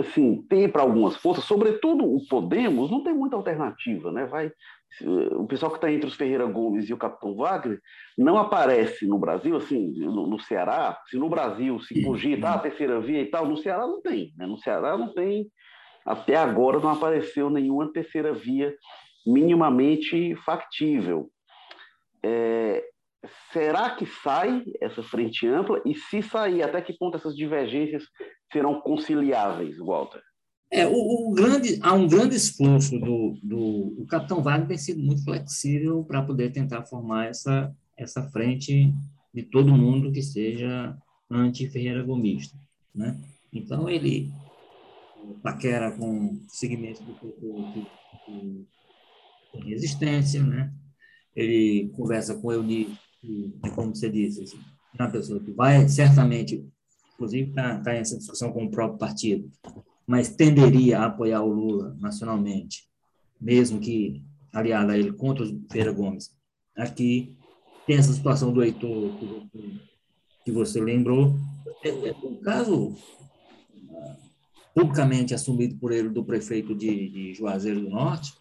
[0.01, 4.27] assim, tem para algumas forças, sobretudo o Podemos, não tem muita alternativa, né?
[4.27, 4.51] Vai,
[5.33, 7.81] o pessoal que está entre os Ferreira Gomes e o Capitão Wagner
[8.19, 12.59] não aparece no Brasil, assim, no, no Ceará, se no Brasil se cogita ah, a
[12.59, 14.47] terceira via e tal, no Ceará não tem, né?
[14.47, 15.47] No Ceará não tem,
[16.05, 18.75] até agora não apareceu nenhuma terceira via
[19.27, 21.31] minimamente factível.
[22.23, 22.85] É,
[23.53, 25.81] será que sai essa frente ampla?
[25.85, 28.05] E se sair, até que ponto essas divergências
[28.53, 30.23] serão conciliáveis, Walter?
[30.73, 35.03] É, o, o, grande, há um grande esforço do, do o capitão Wagner tem sido
[35.03, 38.95] muito flexível para poder tentar formar essa, essa frente
[39.35, 40.97] de todo mundo que seja
[41.29, 42.57] anti-Ferreira Gomista,
[42.95, 43.21] né?
[43.53, 44.33] Então, ele
[45.43, 47.27] paquera com segmentos do que
[49.69, 50.73] resistência, né?
[51.35, 52.97] Ele conversa com Euni,
[53.75, 54.59] como você disse, assim,
[54.99, 56.65] é uma pessoa que vai certamente
[57.21, 59.51] inclusive está tá em essa discussão com o próprio partido,
[60.07, 62.89] mas tenderia a apoiar o Lula nacionalmente,
[63.39, 66.35] mesmo que aliado a ele contra o Feira Gomes,
[66.75, 67.37] aqui
[67.87, 69.13] tem essa situação do Heitor
[70.45, 71.37] que você lembrou.
[71.85, 72.97] É, é um caso
[74.75, 78.33] publicamente assumido por ele do prefeito de, de Juazeiro do Norte,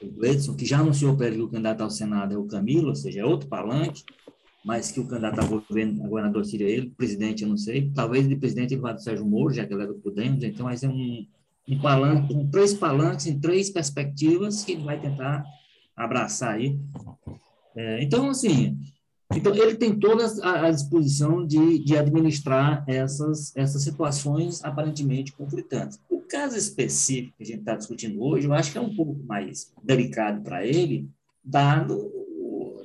[0.00, 2.88] o Gledson, que já anunciou para ele que o candidato ao Senado é o Camilo,
[2.88, 4.04] ou seja, é outro palanque,
[4.64, 8.26] mas que o candidato a, governo, a governador seria ele, presidente eu não sei, talvez
[8.26, 10.76] de presidente ele vá do Sérgio Moro, já que ele é do Podemos, então vai
[10.76, 11.26] ser um,
[11.68, 15.44] um palanque, um, três palanques em três perspectivas que ele vai tentar
[15.94, 16.78] abraçar aí.
[17.76, 18.78] É, então, assim,
[19.36, 25.98] então, ele tem toda a, disposição de, de administrar essas, essas situações aparentemente conflitantes.
[26.08, 29.16] O caso específico que a gente está discutindo hoje, eu acho que é um pouco
[29.26, 31.08] mais delicado para ele,
[31.42, 32.10] dado,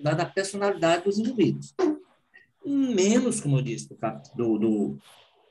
[0.02, 1.76] dada a personalidade dos indivíduos.
[2.66, 3.90] Menos, como eu disse,
[4.36, 4.98] do, do,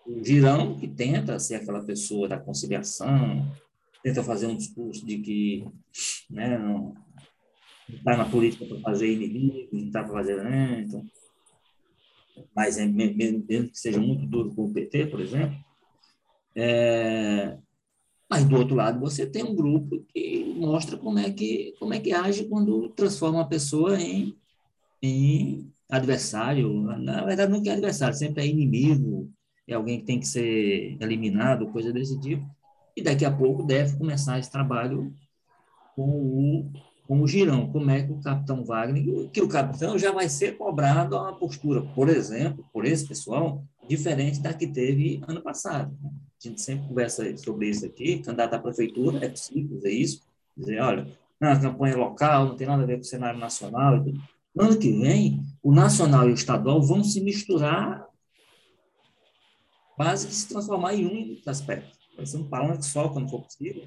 [0.06, 3.50] do Girão, que tenta ser aquela pessoa da conciliação,
[4.02, 5.66] tenta fazer um discurso de que
[6.30, 6.94] né, não,
[7.88, 10.42] está na política para fazer inimigo, não está para fazer.
[10.42, 10.84] Né?
[10.86, 11.06] Então,
[12.54, 15.58] mas é, mesmo que seja muito duro com o PT, por exemplo.
[16.54, 17.56] É,
[18.28, 22.00] mas do outro lado você tem um grupo que mostra como é que como é
[22.00, 24.36] que age quando transforma uma pessoa em,
[25.02, 26.70] em adversário.
[26.98, 29.30] Na verdade nunca é adversário, sempre é inimigo,
[29.66, 32.46] é alguém que tem que ser eliminado, coisa desse tipo.
[32.96, 35.12] E daqui a pouco deve começar esse trabalho
[35.94, 36.72] com o
[37.08, 40.58] com o girão, como é que o capitão Wagner, que o capitão já vai ser
[40.58, 45.96] cobrado a uma postura, por exemplo, por esse pessoal, diferente da que teve ano passado.
[46.04, 50.27] A gente sempre conversa sobre isso aqui, candidato à prefeitura, é possível fazer isso,
[50.58, 51.06] dizer, olha,
[51.40, 54.04] na campanha local, não tem nada a ver com o cenário nacional.
[54.54, 58.06] No ano que vem, o nacional e o estadual vão se misturar,
[59.96, 61.96] quase que se transformar em um aspecto.
[62.16, 63.84] Vai ser um palanque só, quando for possível,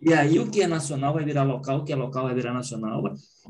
[0.00, 2.54] e aí o que é nacional vai virar local, o que é local vai virar
[2.54, 3.02] nacional.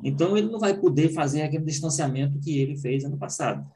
[0.03, 3.69] Então ele não vai poder fazer aquele distanciamento que ele fez ano passado.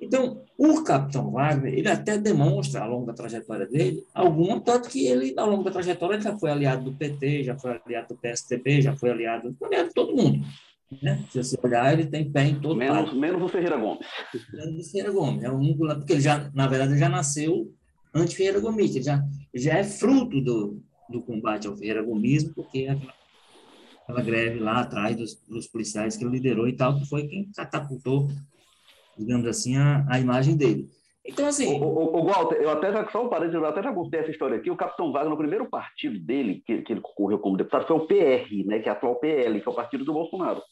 [0.00, 5.06] Então, o Capitão Wagner, ele até demonstra, ao longo da trajetória dele, algum, tanto que
[5.06, 8.82] ele, ao longo da trajetória, já foi aliado do PT, já foi aliado do PSDB,
[8.82, 10.44] já foi aliado, aliado de todo mundo.
[11.02, 11.24] Né?
[11.30, 14.06] Se você olhar, ele tem pé em todo menos, Menos o Ferreira Gomes.
[14.52, 15.42] Menos o Ferreira Gomes.
[15.42, 17.72] É um, porque ele já, na verdade, ele já nasceu
[18.14, 19.22] anti-Ferreira Gomes, ele já,
[19.54, 23.14] já é fruto do, do combate ao Ferreira Gomismo, porque aquela,
[24.02, 27.50] aquela greve lá atrás dos, dos, policiais que ele liderou e tal, que foi quem
[27.54, 28.28] catapultou,
[29.16, 30.88] digamos assim, a, a imagem dele.
[31.24, 31.80] Então, assim.
[31.80, 34.30] O, o, o, Walter, eu até já, só um parênteses, eu até já contei essa
[34.30, 34.70] história aqui.
[34.70, 38.06] O Capitão Wagner, no primeiro partido dele, que, que ele concorreu como deputado, foi o
[38.06, 40.62] PR, né, que é a atual PL, que é o partido do Bolsonaro,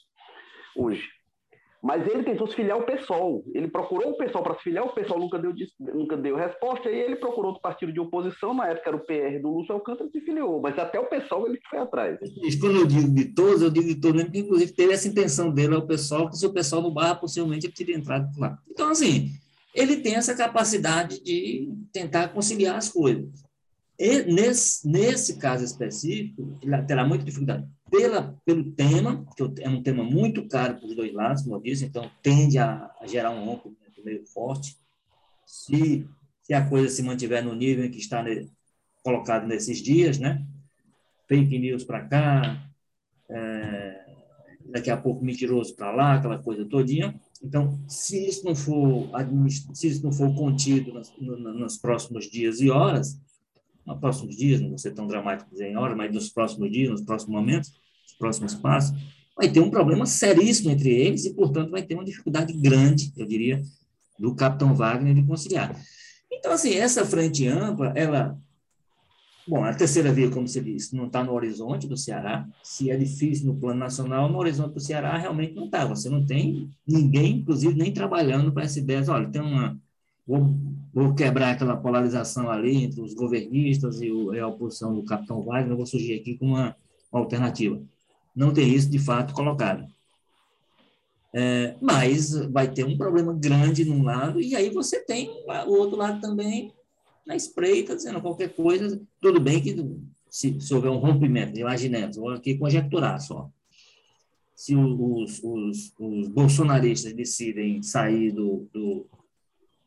[0.77, 1.09] hoje.
[1.85, 3.45] Mas ele tentou se filiar ao PSOL.
[3.55, 6.99] Ele procurou o PSOL para se filiar, o PSOL nunca deu, nunca deu resposta, e
[6.99, 10.19] ele procurou outro partido de oposição, na época era o PR do Lúcio Alcântara, se
[10.23, 10.63] filiou.
[10.63, 12.19] Mas até o PSOL ele foi atrás.
[12.59, 15.75] Quando eu digo de todos, eu digo de todos, porque inclusive teve essa intenção dele
[15.75, 18.57] ao PSOL, que se o PSOL no barra, possivelmente ele teria entrado lá.
[18.71, 19.29] Então, assim,
[19.75, 23.29] ele tem essa capacidade de tentar conciliar as coisas.
[23.99, 29.81] E nesse, nesse caso específico, ele terá muita dificuldade pela, pelo tema, que é um
[29.81, 33.31] tema muito caro para os dois lados, como eu disse, então tende a, a gerar
[33.31, 34.77] um rompimento meio forte.
[35.47, 36.05] Se,
[36.43, 38.51] se a coisa se mantiver no nível em que está ne,
[39.01, 40.45] colocado nesses dias, né?
[41.29, 42.69] Fake news para cá,
[43.31, 44.07] é,
[44.67, 47.15] daqui a pouco mentiroso para lá, aquela coisa todinha.
[47.41, 49.09] Então, se isso não for
[49.73, 53.21] se isso não for contido nos, nos próximos dias e horas,
[53.87, 56.91] nos próximos dias, não vou ser tão dramático dizer em horas, mas nos próximos dias,
[56.91, 58.97] nos próximos momentos, nos próximos passos,
[59.37, 63.27] vai ter um problema seríssimo entre eles e, portanto, vai ter uma dificuldade grande, eu
[63.27, 63.63] diria,
[64.19, 65.77] do capitão Wagner de conciliar.
[66.33, 68.39] Então, assim, essa frente ampla, ela.
[69.47, 72.49] Bom, a terceira via, como você disse, não está no horizonte do Ceará.
[72.63, 75.85] Se é difícil no plano nacional, no horizonte do Ceará realmente não está.
[75.85, 79.05] Você não tem ninguém, inclusive, nem trabalhando para essa ideia.
[79.09, 79.79] Olha, tem uma.
[80.27, 80.55] Vou,
[80.95, 85.45] vou, quebrar aquela polarização ali entre os governistas e, o, e a oposição do capitão
[85.45, 86.75] Wagner, vou surgir aqui com uma,
[87.13, 87.79] uma alternativa
[88.35, 89.87] não tem isso de fato colocado.
[91.37, 95.29] É, mas vai ter um problema grande num lado, e aí você tem
[95.67, 96.73] o outro lado também
[97.27, 99.75] na espreita, dizendo qualquer coisa, tudo bem que
[100.29, 103.51] se, se houver um rompimento, imaginemos, vou aqui conjecturar só.
[104.55, 109.07] Se os, os, os bolsonaristas decidem sair do, do,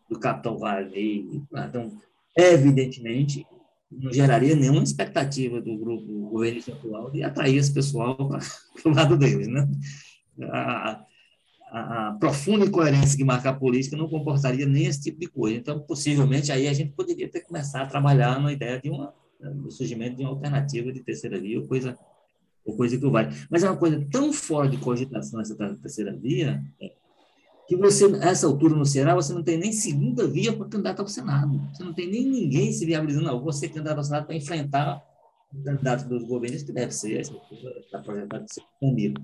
[0.10, 1.98] do Capitão Vale, então,
[2.36, 3.46] evidentemente,
[3.92, 9.18] não geraria nenhuma expectativa do grupo governista atual de atrair esse pessoal para o lado
[9.18, 9.48] deles.
[9.48, 9.68] Né?
[10.44, 11.06] A,
[11.72, 15.58] a, a, profunda incoerência que marca a política não comportaria nem esse tipo de coisa.
[15.58, 19.72] Então, possivelmente, aí a gente poderia ter começado a trabalhar na ideia de uma, do
[19.72, 21.98] surgimento de uma alternativa de terceira via, coisa
[22.66, 23.34] ou coisa que o vale.
[23.50, 26.92] Mas é uma coisa tão fora de cogitação essa terceira via, é,
[27.68, 31.08] que você, nessa altura no Ceará, você não tem nem segunda via para candidato ao
[31.08, 31.60] Senado.
[31.74, 35.02] Você não tem nem ninguém se viabilizando, não, você candidato ao Senado para enfrentar
[35.54, 39.16] o candidato dos governos, que deve ser, está projetado de ser Camilo.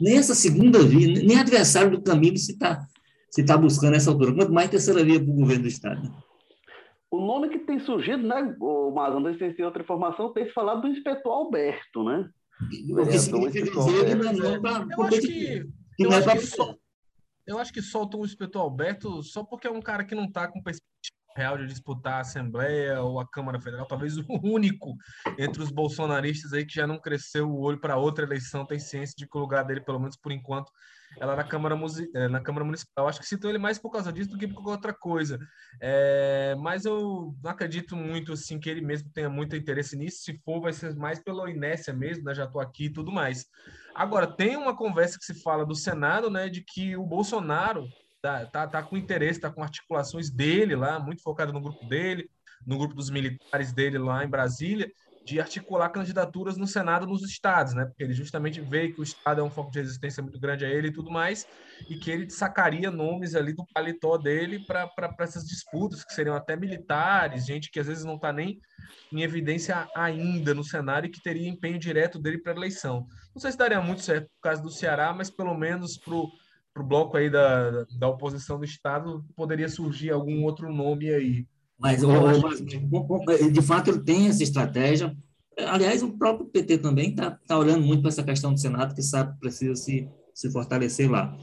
[0.00, 2.86] Nem essa segunda via, nem adversário do Camilo se está
[3.32, 6.02] se tá buscando essa altura, quanto mais terceira via para o governo do Estado.
[6.02, 6.10] Né?
[7.10, 10.46] O nome que tem surgido, né, o Mas, não sei se tem outra informação, tem
[10.46, 12.28] se falado do inspetor Alberto, né?
[12.90, 15.66] O que significa dizer que não é para eu acho que,
[15.98, 16.74] eu, acho que só,
[17.46, 20.48] eu acho que soltam o inspetor Alberto só porque é um cara que não está
[20.48, 20.92] com perspectiva
[21.36, 24.94] real de disputar a Assembleia ou a Câmara Federal, talvez o único
[25.38, 29.14] entre os bolsonaristas aí que já não cresceu o olho para outra eleição, tem ciência
[29.16, 30.70] de que o lugar dele, pelo menos por enquanto,
[31.20, 31.78] ela na Câmara,
[32.14, 33.06] é, na Câmara Municipal.
[33.06, 35.38] Acho que citou ele mais por causa disso do que por qualquer outra coisa.
[35.80, 40.22] É, mas eu não acredito muito assim que ele mesmo tenha muito interesse nisso.
[40.22, 42.34] Se for, vai ser mais pela inércia mesmo, né?
[42.34, 43.46] Já estou aqui e tudo mais.
[43.94, 46.48] Agora, tem uma conversa que se fala do Senado, né?
[46.48, 51.22] De que o Bolsonaro tá, tá, tá com interesse, tá com articulações dele lá, muito
[51.22, 52.28] focado no grupo dele,
[52.66, 54.90] no grupo dos militares dele lá em Brasília,
[55.24, 57.84] de articular candidaturas no Senado nos estados, né?
[57.84, 60.68] Porque ele justamente vê que o estado é um foco de resistência muito grande a
[60.68, 61.44] ele e tudo mais,
[61.88, 64.90] e que ele sacaria nomes ali do paletó dele para
[65.20, 68.58] essas disputas, que seriam até militares, gente que às vezes não está nem
[69.12, 73.06] em evidência ainda no cenário e que teria empenho direto dele para a eleição.
[73.34, 76.86] Não sei se daria muito certo por causa do Ceará, mas pelo menos para o
[76.86, 81.46] bloco aí da, da oposição do estado poderia surgir algum outro nome aí.
[81.78, 82.00] Mas,
[83.52, 85.16] de fato, ele tem essa estratégia.
[85.58, 89.02] Aliás, o próprio PT também está tá olhando muito para essa questão do Senado, que
[89.02, 91.36] sabe que precisa se, se fortalecer lá.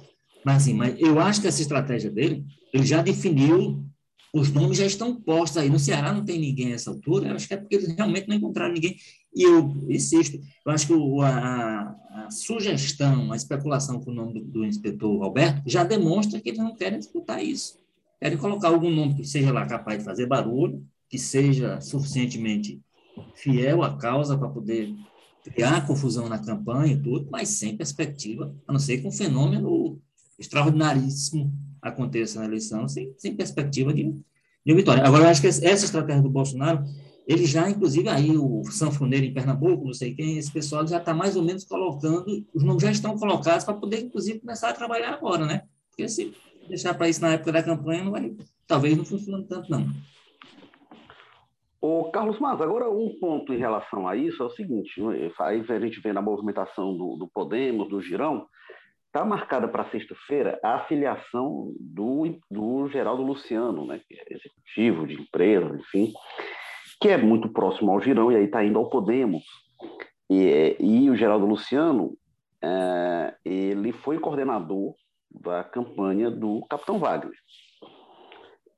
[0.45, 3.85] Mas, assim, mas eu acho que essa estratégia dele, ele já definiu,
[4.33, 5.69] os nomes já estão postos aí.
[5.69, 8.35] No Ceará não tem ninguém nessa altura, eu acho que é porque eles realmente não
[8.35, 8.97] encontraram ninguém.
[9.35, 14.33] E eu insisto, eu acho que o, a, a, sugestão, a especulação com o nome
[14.33, 17.79] do, do inspetor Roberto já demonstra que eles não querem disputar isso.
[18.19, 22.81] Querem colocar algum nome que seja lá capaz de fazer barulho, que seja suficientemente
[23.35, 24.93] fiel à causa para poder
[25.43, 29.99] criar confusão na campanha e tudo, mas sem perspectiva, a não ser que um fenômeno
[30.37, 31.51] extraordinaríssimo
[31.81, 34.13] aconteça na eleição, sem, sem perspectiva de,
[34.65, 35.03] de vitória.
[35.03, 36.83] Agora, eu acho que essa estratégia do Bolsonaro,
[37.27, 41.13] ele já, inclusive, aí o Sanfoneiro em Pernambuco, não sei quem, esse pessoal já está
[41.13, 45.13] mais ou menos colocando, os nomes já estão colocados para poder, inclusive, começar a trabalhar
[45.13, 45.63] agora, né?
[45.89, 46.33] Porque se
[46.67, 48.33] deixar para isso na época da campanha, não vai,
[48.67, 49.87] talvez não funcione tanto, não.
[51.81, 55.63] O Carlos Mas, agora um ponto em relação a isso é o seguinte: né, aí
[55.67, 58.45] a gente vê na movimentação do, do Podemos, do Girão,
[59.09, 65.15] está marcada para sexta-feira a afiliação do, do Geraldo Luciano, né, que é executivo de
[65.15, 66.13] empresa, enfim,
[67.01, 69.43] que é muito próximo ao Girão e aí está indo ao Podemos.
[70.29, 72.15] E, e o Geraldo Luciano,
[72.61, 74.93] é, ele foi coordenador
[75.31, 77.37] da campanha do Capitão Wagner.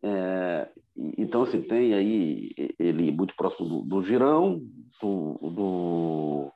[0.03, 0.69] É,
[1.17, 4.61] então, assim, tem aí ele muito próximo do, do Girão,
[5.01, 6.51] do, do,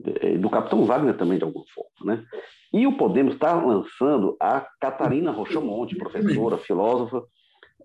[0.00, 2.24] do, Capitão Wagner também, de alguma forma, né?
[2.72, 7.22] E o Podemos está lançando a Catarina Rochamonte, professora, filósofa,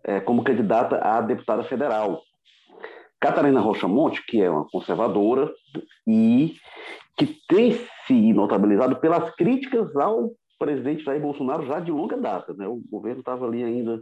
[0.03, 2.22] é, como candidata a deputada federal.
[3.20, 5.51] Catarina Rochamonte, que é uma conservadora
[6.07, 6.55] e
[7.18, 12.53] que tem se notabilizado pelas críticas ao presidente Jair Bolsonaro já de longa data.
[12.53, 12.68] Né?
[12.68, 14.01] O governo estava ali ainda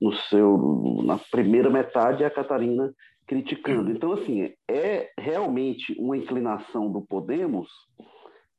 [0.00, 2.92] no seu na primeira metade a Catarina
[3.26, 3.90] criticando.
[3.90, 7.68] Então, assim, é realmente uma inclinação do Podemos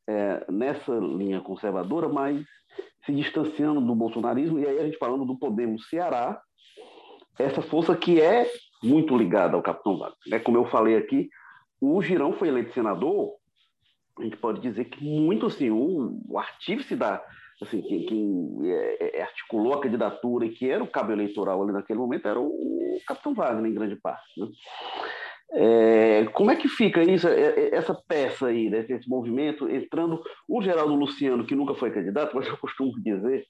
[0.07, 2.45] é, nessa linha conservadora, mas
[3.05, 6.41] se distanciando do bolsonarismo, e aí a gente falando do Podemos Ceará,
[7.38, 8.49] essa força que é
[8.84, 10.18] muito ligada ao Capitão Wagner.
[10.28, 10.39] Né?
[10.39, 11.30] Como eu falei aqui,
[11.80, 13.34] o Girão foi eleito senador
[14.18, 17.22] a gente pode dizer que muito assim, o, o artífice da,
[17.62, 21.72] assim, quem, quem é, é, articulou a candidatura e que era o cabo eleitoral ali
[21.72, 22.76] naquele momento era o,
[23.08, 24.24] Capitão Wagner, em grande parte.
[24.38, 24.47] Né?
[25.51, 30.22] É, como é que fica isso, é, é, essa peça aí, né, esse movimento, entrando
[30.49, 33.45] o Geraldo Luciano, que nunca foi candidato, mas eu costumo dizer,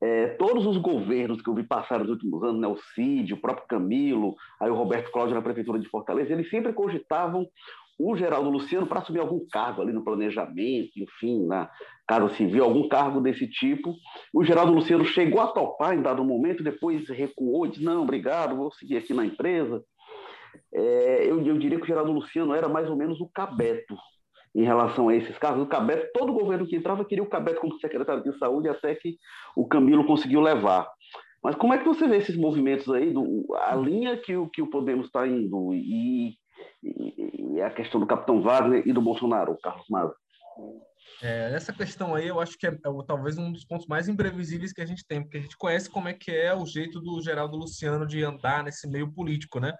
[0.00, 3.40] é, todos os governos que eu vi passar nos últimos anos, né, o Cid, o
[3.40, 7.48] próprio Camilo, aí o Roberto Cláudio na Prefeitura de Fortaleza, eles sempre cogitavam
[7.98, 11.68] o Geraldo Luciano para assumir algum cargo ali no planejamento, enfim, na
[12.06, 13.94] Casa Civil, algum cargo desse tipo.
[14.32, 18.72] O Geraldo Luciano chegou a topar em dado momento, depois recuou, disse, não, obrigado, vou
[18.72, 19.82] seguir aqui na empresa.
[20.72, 23.96] É, eu, eu, diria que o Geraldo Luciano era mais ou menos o cabeto
[24.54, 25.62] em relação a esses casos.
[25.62, 29.16] O cabeto, todo governo que entrava queria o cabeto como secretário de saúde, até que
[29.56, 30.88] o Camilo conseguiu levar.
[31.42, 34.62] Mas como é que você vê esses movimentos aí, do, a linha que o, que
[34.62, 36.34] o Podemos está indo e
[36.82, 40.14] e, a questão do Capitão Wagner e do Bolsonaro, Carlos Maza.
[41.22, 44.72] É, essa questão aí eu acho que é, é, talvez um dos pontos mais imprevisíveis
[44.72, 47.20] que a gente tem, porque a gente conhece como é que é o jeito do
[47.20, 49.72] Geraldo Luciano de andar nesse meio político, né?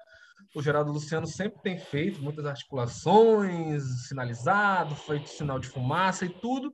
[0.54, 6.72] O Geraldo Luciano sempre tem feito muitas articulações, sinalizado, feito sinal de fumaça e tudo,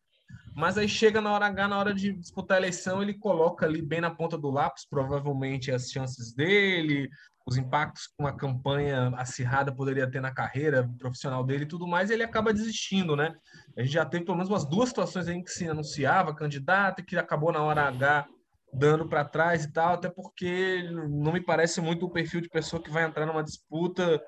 [0.54, 3.82] mas aí chega na hora H, na hora de disputar a eleição, ele coloca ali
[3.82, 7.08] bem na ponta do lápis, provavelmente as chances dele,
[7.46, 12.10] os impactos que uma campanha acirrada poderia ter na carreira profissional dele e tudo mais,
[12.10, 13.34] ele acaba desistindo, né?
[13.76, 17.04] A gente já teve pelo menos umas duas situações em que se anunciava candidato e
[17.04, 18.26] que acabou na hora H
[18.72, 22.82] dando para trás e tal, até porque não me parece muito o perfil de pessoa
[22.82, 24.20] que vai entrar numa disputa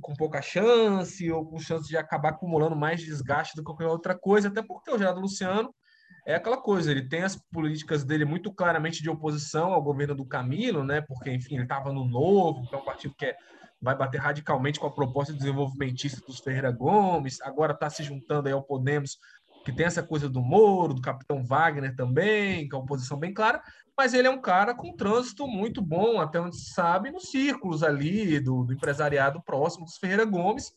[0.00, 4.18] com pouca chance ou com chance de acabar acumulando mais desgaste do que qualquer outra
[4.18, 5.72] coisa, até porque o Gerardo Luciano
[6.26, 10.24] é aquela coisa, ele tem as políticas dele muito claramente de oposição ao governo do
[10.24, 11.02] Camilo, né?
[11.02, 13.36] Porque, enfim, ele estava no Novo, que é um partido que é,
[13.80, 18.54] vai bater radicalmente com a proposta desenvolvimentista dos Ferreira Gomes, agora está se juntando aí
[18.54, 19.18] ao Podemos,
[19.66, 23.32] que tem essa coisa do Moro, do Capitão Wagner também, que é uma oposição bem
[23.32, 23.62] clara,
[23.96, 27.82] mas ele é um cara com trânsito muito bom, até onde se sabe, nos círculos
[27.82, 30.72] ali do, do empresariado próximo dos Ferreira Gomes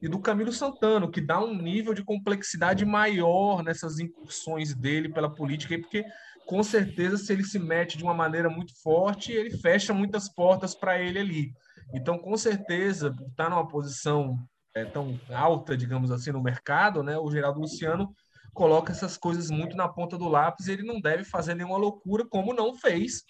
[0.00, 5.32] e do Camilo Santana, que dá um nível de complexidade maior nessas incursões dele pela
[5.32, 6.04] política, porque
[6.46, 10.74] com certeza se ele se mete de uma maneira muito forte, ele fecha muitas portas
[10.74, 11.52] para ele ali.
[11.92, 14.38] Então, com certeza, está numa posição
[14.74, 17.18] é, tão alta, digamos assim, no mercado, né?
[17.18, 18.14] O Geraldo Luciano
[18.54, 22.54] coloca essas coisas muito na ponta do lápis, ele não deve fazer nenhuma loucura, como
[22.54, 23.24] não fez,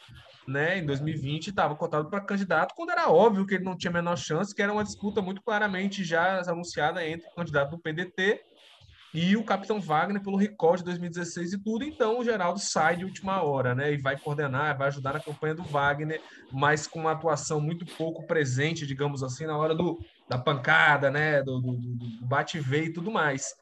[0.49, 0.78] né?
[0.78, 4.16] Em 2020 estava cotado para candidato, quando era óbvio que ele não tinha a menor
[4.16, 8.40] chance, que era uma disputa muito claramente já anunciada entre o candidato do PDT
[9.12, 11.84] e o Capitão Wagner pelo recorde de 2016 e tudo.
[11.84, 13.92] Então o Geraldo sai de última hora, né?
[13.92, 16.20] E vai coordenar, vai ajudar na campanha do Wagner,
[16.51, 21.42] mas com uma atuação muito pouco presente, digamos assim, na hora do, da pancada, né?
[21.42, 23.55] Do, do, do bate-vê e tudo mais.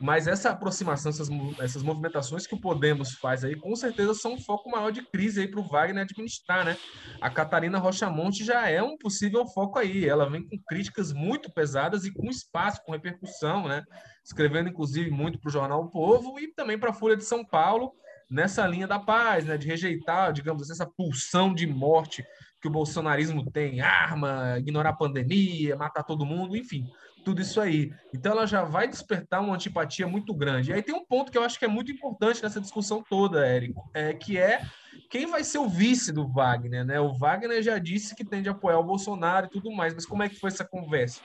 [0.00, 1.28] Mas essa aproximação, essas,
[1.60, 5.40] essas movimentações que o Podemos faz aí, com certeza são um foco maior de crise
[5.40, 6.76] aí para o Wagner administrar, né?
[7.20, 10.08] A Catarina Rochamonte já é um possível foco aí.
[10.08, 13.84] Ela vem com críticas muito pesadas e com espaço, com repercussão, né?
[14.24, 17.44] Escrevendo, inclusive, muito para o jornal O Povo e também para a Folha de São
[17.44, 17.92] Paulo,
[18.30, 19.56] nessa linha da paz, né?
[19.56, 22.24] De rejeitar, digamos assim, essa pulsão de morte
[22.66, 26.84] que o bolsonarismo tem, arma, ignorar a pandemia, matar todo mundo, enfim
[27.24, 27.92] tudo isso aí.
[28.14, 30.70] Então ela já vai despertar uma antipatia muito grande.
[30.70, 33.44] E aí tem um ponto que eu acho que é muito importante nessa discussão toda,
[33.44, 34.62] Érico, é, que é
[35.10, 37.00] quem vai ser o vice do Wagner, né?
[37.00, 40.22] O Wagner já disse que tem de apoiar o Bolsonaro e tudo mais, mas como
[40.22, 41.20] é que foi essa conversa?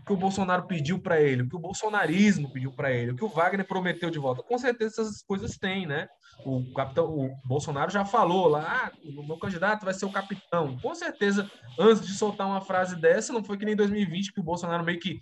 [0.00, 3.16] O que o Bolsonaro pediu para ele, o que o bolsonarismo pediu para ele, o
[3.16, 4.42] que o Wagner prometeu de volta.
[4.42, 6.08] Com certeza essas coisas têm, né?
[6.44, 10.78] O capitão, o Bolsonaro já falou lá, ah, o meu candidato vai ser o capitão.
[10.78, 14.40] Com certeza, antes de soltar uma frase dessa, não foi que nem em 2020 que
[14.40, 15.20] o Bolsonaro meio que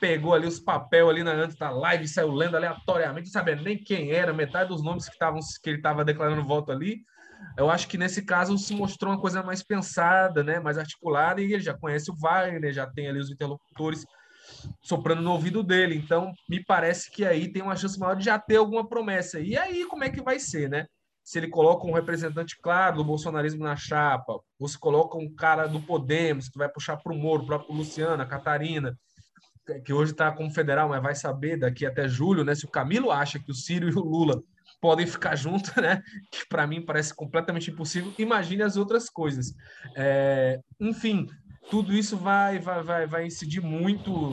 [0.00, 3.76] pegou ali os papéis ali na antes da live e saiu lendo aleatoriamente, sabendo nem
[3.76, 7.02] quem era, metade dos nomes que estavam que ele estava declarando voto ali.
[7.56, 11.52] Eu acho que nesse caso se mostrou uma coisa mais pensada, né, mais articulada, e
[11.52, 14.04] ele já conhece o Wagner, já tem ali os interlocutores
[14.82, 15.94] soprando no ouvido dele.
[15.96, 19.40] Então, me parece que aí tem uma chance maior de já ter alguma promessa.
[19.40, 20.86] E aí, como é que vai ser, né?
[21.24, 25.66] Se ele coloca um representante claro do bolsonarismo na chapa, ou se coloca um cara
[25.66, 28.96] do Podemos, que vai puxar para o Moro, o próprio Luciano, a Catarina,
[29.84, 32.54] que hoje está como federal, mas vai saber daqui até julho, né?
[32.54, 34.40] Se o Camilo acha que o Ciro e o Lula
[34.80, 36.02] podem ficar juntos, né?
[36.30, 38.12] Que para mim parece completamente impossível.
[38.18, 39.52] Imagine as outras coisas.
[39.96, 41.26] É, enfim,
[41.70, 44.32] tudo isso vai, vai, vai, vai incidir muito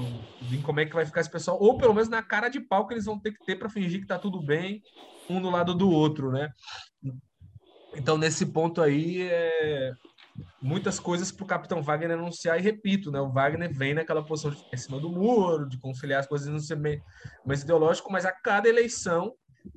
[0.51, 2.87] em como é que vai ficar esse pessoal, ou pelo menos na cara de pau
[2.87, 4.81] que eles vão ter que ter para fingir que está tudo bem,
[5.29, 6.51] um do lado do outro, né?
[7.95, 9.93] Então, nesse ponto aí, é...
[10.61, 13.19] muitas coisas para o Capitão Wagner anunciar, e repito, né?
[13.19, 16.47] O Wagner vem naquela posição de ficar em cima do muro, de conciliar as coisas,
[16.47, 16.79] não ser
[17.45, 19.33] mais ideológico, mas a cada eleição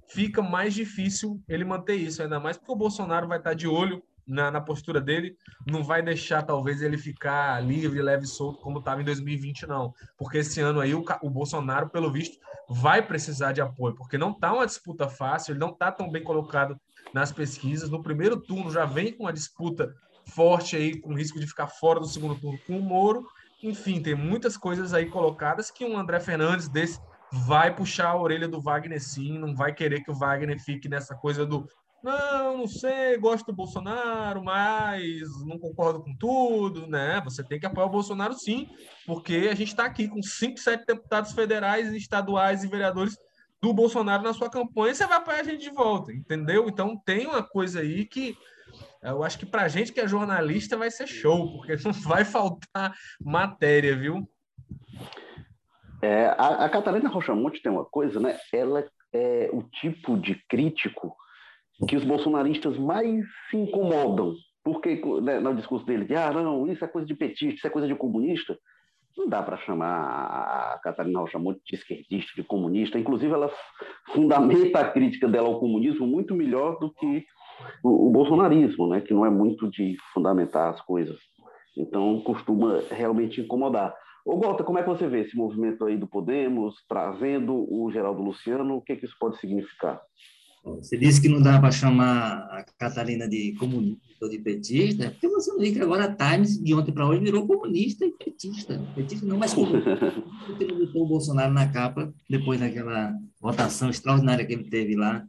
[0.09, 4.03] fica mais difícil ele manter isso, ainda mais porque o Bolsonaro vai estar de olho
[4.27, 8.79] na, na, postura dele, não vai deixar talvez ele ficar livre, leve e solto como
[8.79, 9.95] estava em 2020, não.
[10.19, 14.33] Porque esse ano aí o, o, Bolsonaro, pelo visto, vai precisar de apoio, porque não
[14.33, 16.79] está uma disputa fácil, ele não está tão bem colocado
[17.15, 17.89] nas pesquisas.
[17.89, 19.95] No primeiro turno já vem com uma disputa
[20.27, 23.27] forte aí, com risco de ficar fora do segundo turno com o Moro.
[23.63, 27.01] Enfim, tem muitas coisas aí colocadas que um André Fernandes desse
[27.33, 31.15] vai puxar a orelha do Wagner sim, não vai querer que o Wagner fique nessa
[31.15, 31.69] coisa do
[32.07, 37.21] não, não sei, gosto do Bolsonaro, mas não concordo com tudo, né?
[37.25, 38.69] Você tem que apoiar o Bolsonaro sim,
[39.05, 43.19] porque a gente está aqui com cinco, sete deputados federais, estaduais e vereadores
[43.61, 46.69] do Bolsonaro na sua campanha, você vai apoiar a gente de volta, entendeu?
[46.69, 48.37] Então tem uma coisa aí que
[49.03, 52.25] eu acho que para a gente que é jornalista vai ser show, porque não vai
[52.25, 54.29] faltar matéria, viu?
[56.01, 58.39] É, a, a Catarina Rochamonte tem uma coisa, né?
[58.53, 61.17] Ela é o tipo de crítico
[61.89, 64.35] que os bolsonaristas mais se incomodam.
[64.65, 67.71] Porque né, no discurso dele, de, ah, não, isso é coisa de petista, isso é
[67.71, 68.59] coisa de comunista.
[69.17, 72.99] Não dá para chamar a Catarina Rochamonte de esquerdista, de comunista.
[72.99, 73.51] Inclusive, ela
[74.13, 77.25] fundamenta a crítica dela ao comunismo muito melhor do que
[77.83, 79.01] o, o bolsonarismo, né?
[79.01, 81.19] que não é muito de fundamentar as coisas.
[81.77, 83.95] Então, costuma realmente incomodar.
[84.25, 88.23] Ô, Gota, como é que você vê esse movimento aí do Podemos, trazendo o Geraldo
[88.23, 88.77] Luciano?
[88.77, 90.03] O que, que isso pode significar?
[90.75, 95.11] Você disse que não dá para chamar a Catarina de comunista ou de petista, é
[95.11, 98.11] porque você não vê que agora a Times, de ontem para hoje, virou comunista e
[98.13, 98.83] petista.
[98.95, 99.91] Petista não, mas comunista.
[100.59, 105.25] Ele botou o Bolsonaro na capa, depois daquela votação extraordinária que ele teve lá,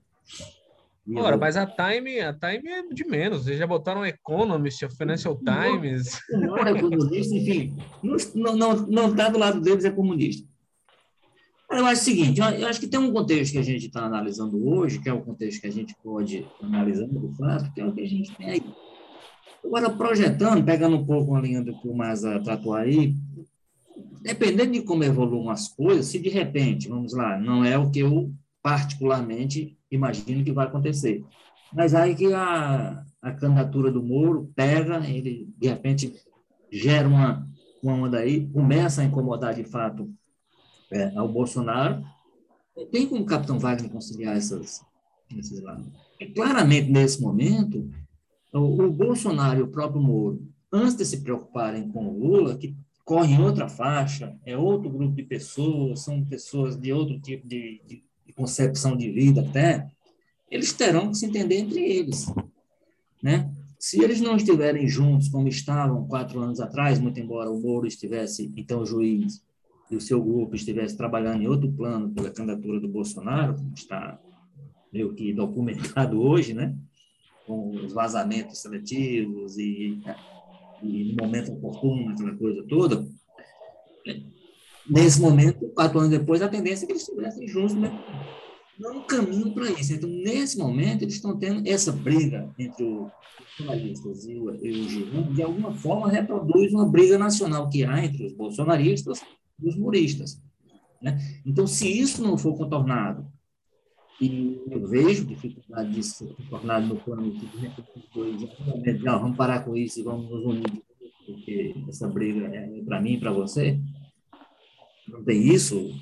[1.16, 3.48] Ora, mas a Time, a Time é de menos.
[3.48, 6.20] Eles já botaram Economist, a Financial Times.
[6.30, 7.78] Não, é comunista, enfim.
[8.04, 10.46] Não, não, não tá do lado deles, é comunista.
[11.70, 14.66] Eu acho o seguinte, eu acho que tem um contexto que a gente está analisando
[14.68, 17.94] hoje, que é o contexto que a gente pode analisar do fato, que é o
[17.94, 18.64] que a gente tem aí.
[19.64, 23.16] Agora, projetando, pegando um pouco a linha do que o Maza tratou aí,
[24.22, 28.00] dependendo de como evoluam as coisas, se de repente, vamos lá, não é o que
[28.00, 28.32] eu
[28.64, 31.24] particularmente imagino que vai acontecer.
[31.74, 36.14] Mas aí que a, a candidatura do Moro pega, ele de repente
[36.72, 37.46] gera uma,
[37.84, 40.10] uma onda aí, começa a incomodar de fato
[40.92, 42.04] é, ao Bolsonaro.
[42.92, 44.82] Tem como o capitão Wagner conciliar essas,
[45.36, 45.88] esses lados?
[46.20, 47.90] E claramente, nesse momento,
[48.54, 52.76] o, o Bolsonaro e o próprio Moro, antes de se preocuparem com o Lula, que
[53.04, 57.82] corre em outra faixa, é outro grupo de pessoas, são pessoas de outro tipo de,
[57.88, 58.04] de
[58.38, 59.88] concepção de vida até,
[60.50, 62.28] eles terão que se entender entre eles.
[63.22, 63.52] Né?
[63.80, 68.52] Se eles não estiverem juntos como estavam quatro anos atrás, muito embora o Moro estivesse,
[68.56, 69.42] então, juiz,
[69.90, 74.20] e o seu grupo estivesse trabalhando em outro plano pela candidatura do Bolsonaro, como está
[74.92, 76.76] meio que documentado hoje, né?
[77.46, 80.02] com os vazamentos seletivos e,
[80.84, 83.08] e no momento oportuno, aquela coisa toda,
[84.90, 87.92] Nesse momento, quatro anos depois, a tendência é que eles estivessem juntos, né?
[88.80, 89.94] não caminho para isso.
[89.94, 93.12] Então, nesse momento, eles estão tendo essa briga entre os
[93.58, 98.28] jornalistas e o, e o de alguma forma reproduz uma briga nacional que há entre
[98.28, 99.20] os bolsonaristas
[99.62, 100.42] e os muristas.
[101.02, 101.18] Né?
[101.46, 103.28] Então, se isso não for contornado,
[104.20, 107.48] e eu vejo dificuldade disso ser contornado no plano de
[108.14, 108.42] dois,
[109.04, 110.84] não, vamos parar com isso e vamos nos unir,
[111.26, 113.80] porque essa briga é para mim e para você,
[115.08, 115.94] não tem isso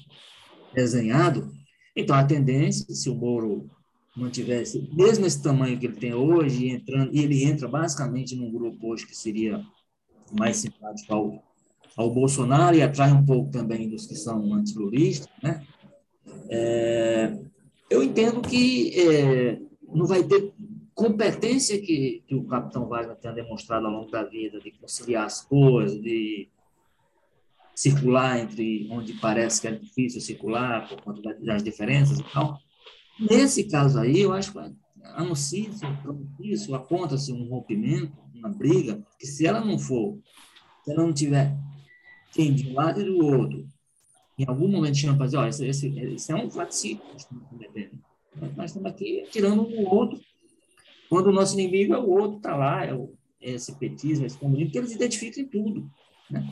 [0.74, 1.52] desenhado,
[1.96, 3.70] então a tendência, se o Moro
[4.16, 8.88] mantivesse, mesmo esse tamanho que ele tem hoje, entrando, e ele entra basicamente num grupo
[8.88, 9.62] hoje que seria
[10.32, 11.44] mais simpático ao,
[11.96, 15.66] ao Bolsonaro e atrai um pouco também dos que são antiluristas, né?
[16.50, 17.38] É,
[17.90, 19.60] eu entendo que é,
[19.94, 20.54] não vai ter
[20.94, 25.42] competência que, que o capitão Wagner tenha demonstrado ao longo da vida de conciliar as
[25.42, 26.48] coisas, de
[27.76, 32.58] circular entre onde parece que é difícil circular por conta das diferenças e tal.
[33.20, 34.60] Nesse caso aí, eu acho que
[35.16, 35.86] anuncia-se,
[36.40, 40.18] isso, aponta-se um rompimento, uma briga, que se ela não for,
[40.84, 41.56] se ela não tiver
[42.36, 43.66] quem de um lado e do outro,
[44.38, 47.48] em algum momento chama para dizer, olha, esse, esse, esse é um flaticínio que estamos
[47.48, 47.98] cometendo.
[48.58, 50.20] Nós estamos aqui tirando um do outro,
[51.10, 54.38] quando o nosso inimigo é o outro, está lá, é, o, é esse petismo, esse
[54.38, 55.90] comunismo, que eles identificam em tudo.
[56.30, 56.46] Né?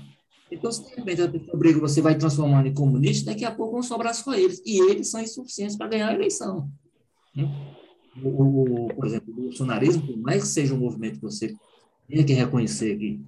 [0.49, 3.83] Então, se repente a pessoa briga você vai transformando em comunista, daqui a pouco vão
[3.83, 4.61] sobrar só eles.
[4.65, 6.69] E eles são insuficientes para ganhar a eleição.
[7.35, 7.43] Né?
[8.23, 11.53] O, o, por exemplo, o bolsonarismo, por mais que seja um movimento que você
[12.07, 13.19] tenha que reconhecer que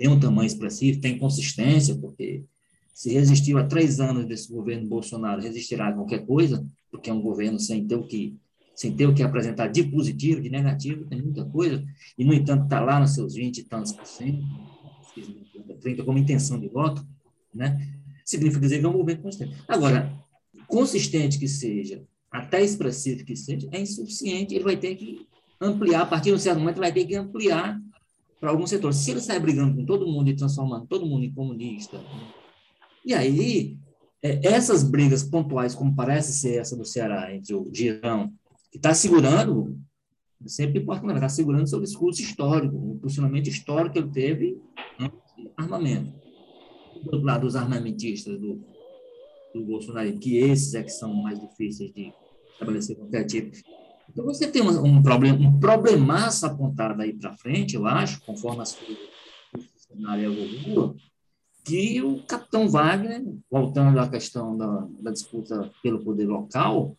[0.00, 2.42] tem um tamanho expressivo, tem consistência, porque
[2.94, 7.20] se resistiu a três anos desse governo Bolsonaro, resistirá a qualquer coisa, porque é um
[7.20, 8.34] governo sem ter o que
[8.74, 11.84] sem ter o que apresentar de positivo, de negativo, tem muita coisa,
[12.16, 14.42] e, no entanto, está lá nos seus 20 e tantos por cento,
[15.82, 17.06] 30 como intenção de voto,
[17.54, 17.86] né?
[18.24, 19.54] significa dizer que é um movimento consistente.
[19.68, 20.10] Agora,
[20.66, 25.26] consistente que seja, até expressivo que seja, é insuficiente, ele vai ter que
[25.60, 27.78] ampliar, a partir de um certo momento, vai ter que ampliar
[28.40, 28.94] para algum setor.
[28.94, 32.00] Se ele sai brigando com todo mundo e transformando todo mundo em comunista,
[33.04, 33.78] e aí,
[34.22, 38.32] é, essas brigas pontuais, como parece ser essa do Ceará, entre o Girão,
[38.70, 39.78] que está segurando,
[40.46, 44.60] sempre importa, está segurando seu discurso histórico, o posicionamento histórico que ele teve
[45.56, 46.12] armamento.
[47.02, 48.60] Do outro lado, os armamentistas do,
[49.54, 52.12] do Bolsonaro, que esses é que são mais difíceis de
[52.52, 53.56] estabelecer qualquer tipo.
[54.12, 58.62] Então, você tem um, um, problema, um problemaço apontado aí para frente, eu acho, conforme
[58.62, 58.98] as coisas
[60.18, 60.96] evoluam,
[61.64, 66.96] que o capitão Wagner, voltando à questão da, da disputa pelo poder local,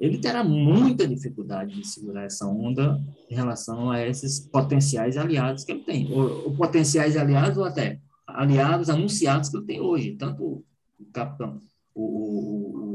[0.00, 5.72] ele terá muita dificuldade de segurar essa onda em relação a esses potenciais aliados que
[5.72, 10.64] ele tem, ou, ou potenciais aliados ou até aliados anunciados que ele tem hoje, tanto
[11.00, 11.60] o capitão,
[11.94, 12.87] o, o,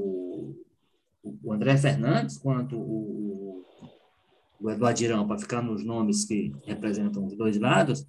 [1.54, 3.66] André Fernandes, quanto o,
[4.60, 8.06] o Eduardo Girão, para ficar nos nomes que representam os dois lados,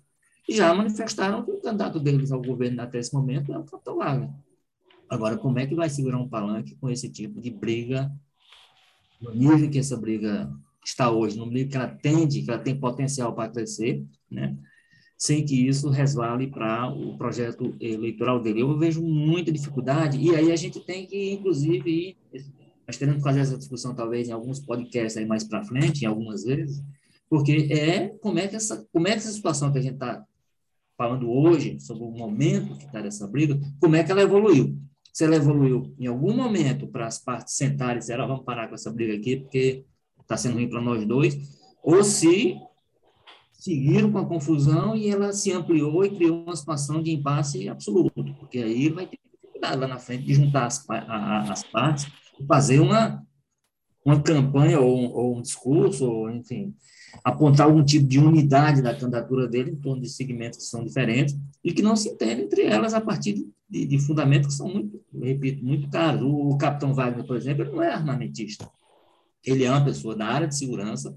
[0.48, 4.30] já manifestaram que o candidato deles ao governo até esse momento é o capitão Wagner.
[5.08, 8.10] Agora, como é que vai segurar um palanque com esse tipo de briga
[9.20, 10.50] no nível que essa briga
[10.84, 14.56] está hoje, no nível que ela tende, que ela tem potencial para crescer, né?
[15.16, 18.60] sem que isso resvale para o projeto eleitoral dele.
[18.60, 22.16] Eu vejo muita dificuldade, e aí a gente tem que, inclusive,
[22.86, 26.06] nós teremos que fazer essa discussão, talvez, em alguns podcasts aí mais para frente, em
[26.06, 26.82] algumas vezes,
[27.28, 30.24] porque é como é que essa, como é que essa situação que a gente está
[30.96, 34.78] falando hoje, sobre o momento que está essa briga, como é que ela evoluiu?
[35.12, 38.74] Se ela evoluiu em algum momento para as partes sentarem e dizer, vamos parar com
[38.74, 39.84] essa briga aqui, porque
[40.20, 41.36] está sendo ruim para nós dois,
[41.82, 42.56] ou se
[43.52, 48.24] seguiram com a confusão e ela se ampliou e criou uma situação de impasse absoluto,
[48.38, 52.06] porque aí vai ter dificuldade lá na frente de juntar as, a, as partes
[52.46, 53.24] fazer uma,
[54.04, 56.74] uma campanha ou, ou um discurso, ou, enfim,
[57.22, 61.36] apontar algum tipo de unidade da candidatura dele em torno de segmentos que são diferentes
[61.62, 65.00] e que não se entendem entre elas a partir de, de fundamentos que são muito,
[65.12, 66.22] repito, muito caros.
[66.22, 68.68] O, capitão Wagner, por exemplo, não é armamentista.
[69.44, 71.16] Ele é uma pessoa da área de segurança,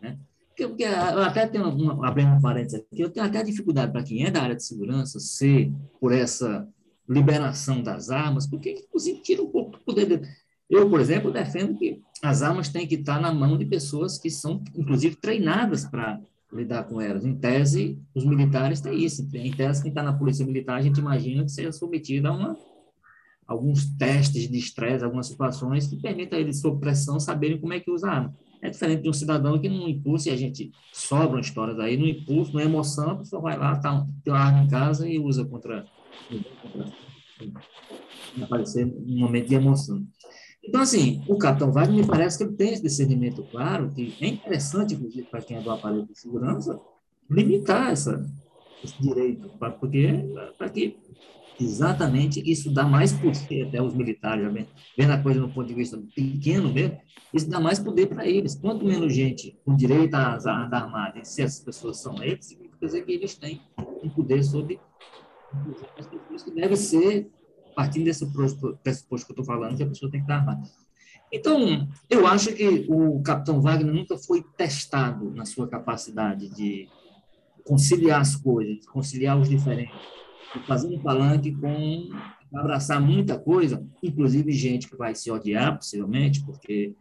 [0.00, 0.18] né?
[0.48, 4.24] Porque, porque eu até tenho, uma, abrindo parênteses aqui, eu tenho até dificuldade para quem
[4.24, 5.70] é da área de segurança ser
[6.00, 6.66] por essa
[7.08, 10.26] liberação das armas, porque, inclusive, tira um pouco do poder dele.
[10.68, 14.30] Eu, por exemplo, defendo que as armas têm que estar na mão de pessoas que
[14.30, 16.20] são, inclusive, treinadas para
[16.52, 17.24] lidar com elas.
[17.24, 19.28] Em tese, os militares têm isso.
[19.34, 22.56] Em tese, quem está na polícia militar, a gente imagina que seja submetido a uma,
[23.46, 27.80] alguns testes de estresse, algumas situações que permitam a eles, sob pressão, saberem como é
[27.80, 28.36] que usa a arma.
[28.60, 32.06] É diferente de um cidadão que, no impulso, e a gente sobram histórias aí, no
[32.06, 35.44] impulso, na emoção, a pessoa vai lá, tá, tem uma arma em casa e usa
[35.44, 35.84] contra.
[38.42, 40.06] Aparecer um momento de emoção.
[40.64, 44.26] Então, assim, o capitão Wagner me parece que ele tem esse discernimento claro, que é
[44.26, 46.80] interessante, inclusive, para quem é do aparelho de segurança,
[47.30, 48.28] limitar essa,
[48.82, 49.48] esse direito,
[49.80, 50.24] porque
[50.58, 50.96] para que
[51.60, 54.44] exatamente isso dá mais poder até os militares,
[54.96, 56.98] vendo a coisa no ponto de vista pequeno mesmo,
[57.32, 58.54] isso dá mais poder para eles.
[58.54, 63.04] Quanto menos gente com direito à arma armada, se essas pessoas são eles, significa dizer
[63.04, 63.60] que eles têm
[64.02, 64.78] um poder sobre
[66.54, 67.30] deve ser
[67.74, 68.26] partindo desse
[68.82, 70.62] pressuposto que eu estou falando, que a pessoa tem que estar armada.
[71.30, 76.88] Então, eu acho que o capitão Wagner nunca foi testado na sua capacidade de
[77.64, 79.94] conciliar as coisas, conciliar os diferentes,
[80.66, 82.08] fazer um palanque com
[82.54, 86.94] abraçar muita coisa, inclusive gente que vai se odiar, possivelmente, porque,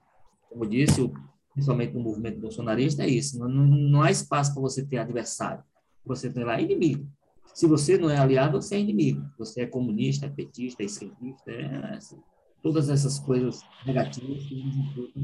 [0.49, 1.09] como disse,
[1.53, 5.63] principalmente no movimento bolsonarista, é isso, não, não há espaço para você ter adversário,
[6.03, 7.07] você tem lá inimigo.
[7.55, 9.25] Se você não é aliado, você é inimigo.
[9.39, 12.17] Você é comunista, petista, esquerdista, é assim,
[12.61, 15.23] todas essas coisas negativas que dificultam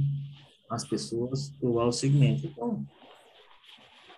[0.70, 2.48] as pessoas ao segmento.
[2.48, 2.86] Então,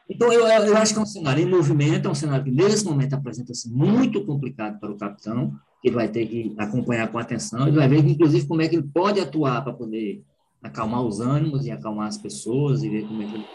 [0.08, 2.86] então eu, eu acho que é um cenário em movimento, é um cenário que nesse
[2.86, 5.52] momento apresenta-se muito complicado para o capitão,
[5.82, 8.76] que ele vai ter que acompanhar com atenção, ele vai ver, inclusive, como é que
[8.76, 10.24] ele pode atuar para poder
[10.62, 13.46] acalmar os ânimos e acalmar as pessoas e ver como é que,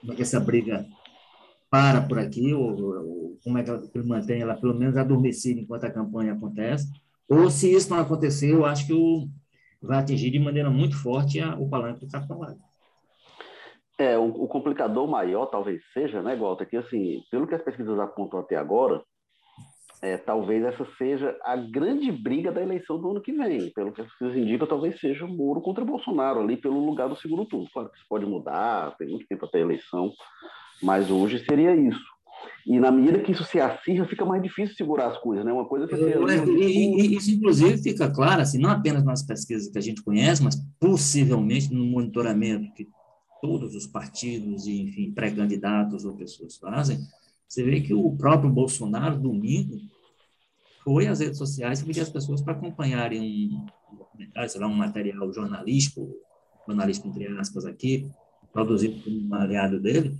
[0.00, 0.86] como é que essa briga
[1.70, 5.84] para por aqui, ou, ou como é que ele mantém ela pelo menos adormecida enquanto
[5.84, 6.88] a campanha acontece,
[7.28, 9.28] ou se isso não acontecer, eu acho que o,
[9.82, 12.68] vai atingir de maneira muito forte a, o palanque do Wagner.
[13.98, 17.98] É, o, o, complicador maior talvez seja, né, Walter, que assim, pelo que as pesquisas
[17.98, 19.02] apontam até agora,
[20.00, 23.72] é, talvez essa seja a grande briga da eleição do ano que vem.
[23.72, 27.16] Pelo que as pesquisas indicam, talvez seja o Moro contra Bolsonaro ali pelo lugar do
[27.16, 27.68] segundo turno.
[27.72, 30.12] Claro que isso pode mudar, tem muito tempo até a eleição,
[30.80, 32.17] mas hoje seria isso.
[32.66, 35.52] E na medida que isso se acirra, fica mais difícil segurar as coisas, né?
[35.52, 36.44] Uma coisa que você...
[36.50, 40.42] e, e, isso, inclusive, fica claro, assim, não apenas nas pesquisas que a gente conhece,
[40.42, 42.86] mas possivelmente no monitoramento que
[43.40, 46.98] todos os partidos e, enfim, pré-candidatos ou pessoas fazem,
[47.48, 49.78] você vê que o próprio Bolsonaro, domingo,
[50.84, 53.50] foi às redes sociais pedir as pessoas para acompanharem
[53.90, 56.14] um documentário, sei lá, um material jornalístico,
[56.66, 58.10] jornalístico entre aspas aqui,
[58.52, 60.18] produzido por um aliado dele,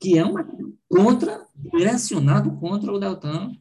[0.00, 0.46] que é uma
[0.88, 3.52] contra, direcionado contra o Deltan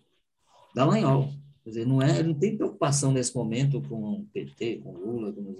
[0.75, 1.29] Dallagnol.
[1.63, 5.33] Quer dizer, não, é, não tem preocupação nesse momento com o PT, com o Lula,
[5.33, 5.57] com os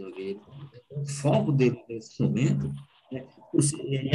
[0.92, 2.72] O foco dele nesse momento
[3.12, 3.26] É,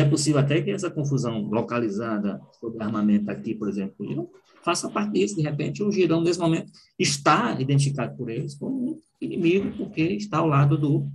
[0.02, 4.30] é possível até que essa confusão localizada sobre armamento aqui, por exemplo,
[4.62, 5.36] faça parte disso.
[5.36, 10.38] De repente, o Girão, nesse momento, está identificado por eles como um inimigo, porque está
[10.38, 11.10] ao lado do,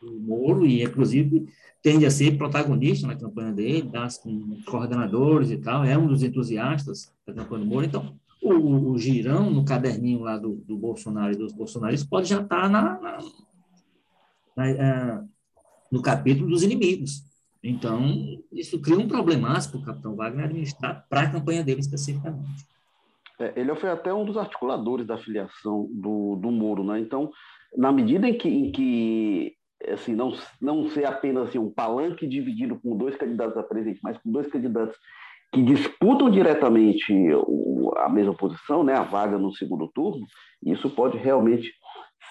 [0.00, 1.46] do Moro e, inclusive,
[1.82, 6.22] tende a ser protagonista na campanha dele, das com coordenadores e tal, é um dos
[6.22, 7.86] entusiastas da campanha do Moro.
[7.86, 12.40] Então, o, o Girão, no caderninho lá do, do Bolsonaro e dos bolsonaristas, pode já
[12.40, 13.18] estar na, na,
[14.56, 15.20] na, é,
[15.90, 17.24] no capítulo dos inimigos.
[17.62, 18.00] Então,
[18.52, 22.64] isso cria um problemaço para o capitão Wagner administrar para a campanha dele especificamente.
[23.38, 27.00] É, ele foi até um dos articuladores da filiação do, do Moro, né?
[27.00, 27.30] Então,
[27.76, 29.55] na medida em que, em que
[29.88, 34.18] assim, não, não ser apenas assim, um palanque dividido com dois candidatos a presidente, mas
[34.18, 34.96] com dois candidatos
[35.52, 37.14] que disputam diretamente
[37.98, 40.26] a mesma posição, né, a vaga no segundo turno,
[40.64, 41.72] isso pode realmente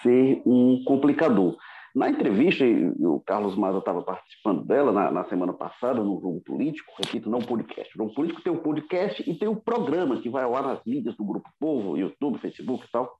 [0.02, 1.56] ser um complicador.
[1.94, 2.62] Na entrevista,
[2.98, 7.38] o Carlos Maza estava participando dela na, na, semana passada, no Jogo Político, repito, não
[7.38, 7.90] podcast.
[7.94, 10.84] O Jogo Político tem o podcast e tem o programa que vai ao ar nas
[10.84, 13.10] mídias do Grupo Povo, YouTube, Facebook e tal.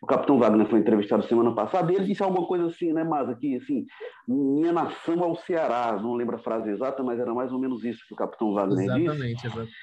[0.00, 3.34] O Capitão Wagner foi entrevistado semana passada e ele disse alguma coisa assim, né, Maza,
[3.34, 3.84] que assim,
[4.26, 8.06] minha nação ao Ceará, não lembro a frase exata, mas era mais ou menos isso
[8.06, 9.46] que o Capitão Wagner exatamente, disse.
[9.46, 9.74] Exatamente,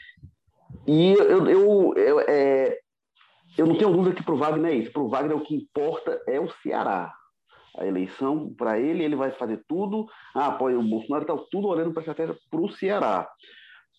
[0.87, 2.77] E eu, eu, eu, é,
[3.57, 4.91] eu não tenho dúvida que para o Wagner é isso.
[4.91, 7.13] Para o Wagner o que importa é o Ceará
[7.77, 11.91] a eleição para ele, ele vai fazer tudo, ah, apoia o Bolsonaro, está tudo olhando
[11.91, 13.29] para a estratégia para o Ceará.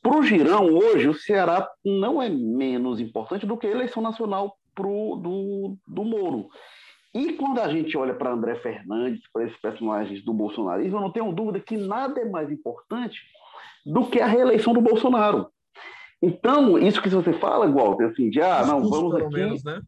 [0.02, 4.56] Para o Girão, hoje, o Ceará não é menos importante do que a eleição nacional
[4.76, 6.48] pro, do, do Moro.
[7.12, 11.10] E quando a gente olha para André Fernandes, para esses personagens do bolsonarismo, eu não
[11.10, 13.18] tenho dúvida que nada é mais importante
[13.86, 15.48] do que a reeleição do Bolsonaro.
[16.22, 19.34] Então, isso que você fala, Walter, assim, de ah, não, vamos aqui.
[19.34, 19.80] Menos, né?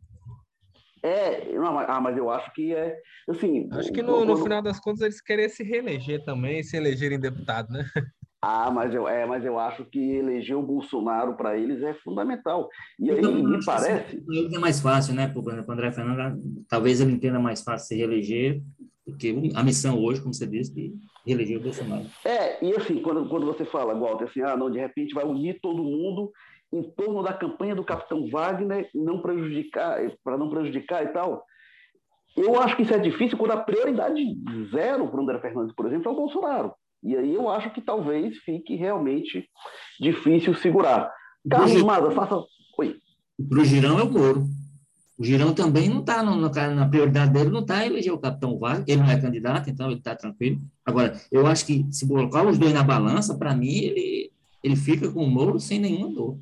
[1.03, 2.97] É, não, ah, mas eu acho que é.
[3.29, 7.21] Assim, acho que no, no final das contas eles querem se reeleger também, se elegerem
[7.21, 7.85] deputado, né?
[8.41, 12.69] Ah, mas eu, é, mas eu acho que eleger o Bolsonaro para eles é fundamental.
[12.99, 14.23] E aí, então, me parece.
[14.55, 15.27] É mais fácil, né?
[15.27, 18.63] Para o André Fernandes, talvez ele entenda mais fácil se reeleger,
[19.05, 20.73] porque a missão hoje, como você disse,
[21.27, 22.07] é reeleger o Bolsonaro.
[22.25, 25.59] É, e assim, quando, quando você fala, Walter, assim, ah, não, de repente vai unir
[25.61, 26.31] todo mundo
[26.73, 31.43] em torno da campanha do Capitão Wagner, não prejudicar, para não prejudicar e tal.
[32.37, 34.23] Eu acho que isso é difícil quando a prioridade
[34.71, 36.73] zero para o André Fernandes, por exemplo, é o Bolsonaro.
[37.03, 39.49] E aí eu acho que talvez fique realmente
[40.01, 41.13] difícil segurar.
[41.49, 42.43] Carlos Maza, faça.
[42.79, 42.97] Oi.
[43.49, 44.47] Para o Girão é o Moro.
[45.19, 49.03] O Girão também não está na prioridade dele, não está eleger o capitão Wagner, ele
[49.03, 50.61] não é candidato, então ele está tranquilo.
[50.87, 54.31] Agora, eu acho que se colocar os dois na balança, para mim, ele,
[54.63, 56.39] ele fica com o Moro sem nenhuma dor.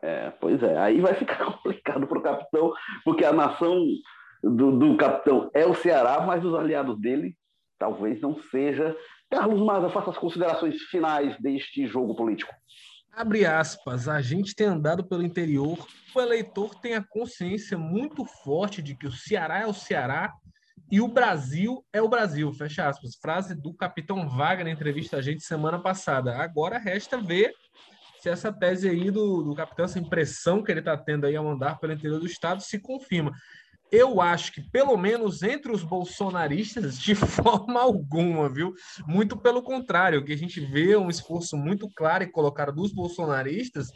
[0.00, 2.72] É, pois é, aí vai ficar complicado para o capitão,
[3.04, 3.84] porque a nação
[4.42, 7.36] do, do, capitão é o Ceará, mas os aliados dele
[7.78, 8.96] talvez não seja.
[9.30, 12.52] Carlos Maza, faça as considerações finais deste jogo político.
[13.12, 15.78] Abre aspas, a gente tem andado pelo interior,
[16.14, 20.32] o eleitor tem a consciência muito forte de que o Ceará é o Ceará
[20.90, 23.16] e o Brasil é o Brasil, fecha aspas.
[23.20, 26.36] Frase do capitão Wagner, entrevista a gente semana passada.
[26.36, 27.52] Agora resta ver
[28.20, 31.48] se essa tese aí do, do capitão, essa impressão que ele está tendo aí ao
[31.48, 33.32] andar pelo interior do estado se confirma.
[33.90, 38.74] Eu acho que, pelo menos entre os bolsonaristas, de forma alguma, viu?
[39.06, 43.90] Muito pelo contrário, que a gente vê um esforço muito claro e colocado dos bolsonaristas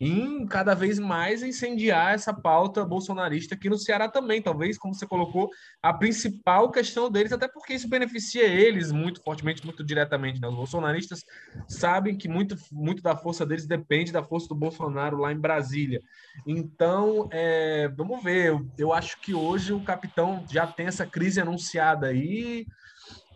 [0.00, 4.40] em cada vez mais incendiar essa pauta bolsonarista aqui no Ceará também.
[4.40, 5.50] Talvez, como você colocou,
[5.82, 10.40] a principal questão deles, até porque isso beneficia eles muito fortemente, muito diretamente.
[10.40, 10.48] Né?
[10.48, 11.24] Os bolsonaristas
[11.66, 16.00] sabem que muito, muito da força deles depende da força do Bolsonaro lá em Brasília.
[16.46, 18.48] Então, é, vamos ver.
[18.48, 22.66] Eu, eu acho que hoje o capitão já tem essa crise anunciada aí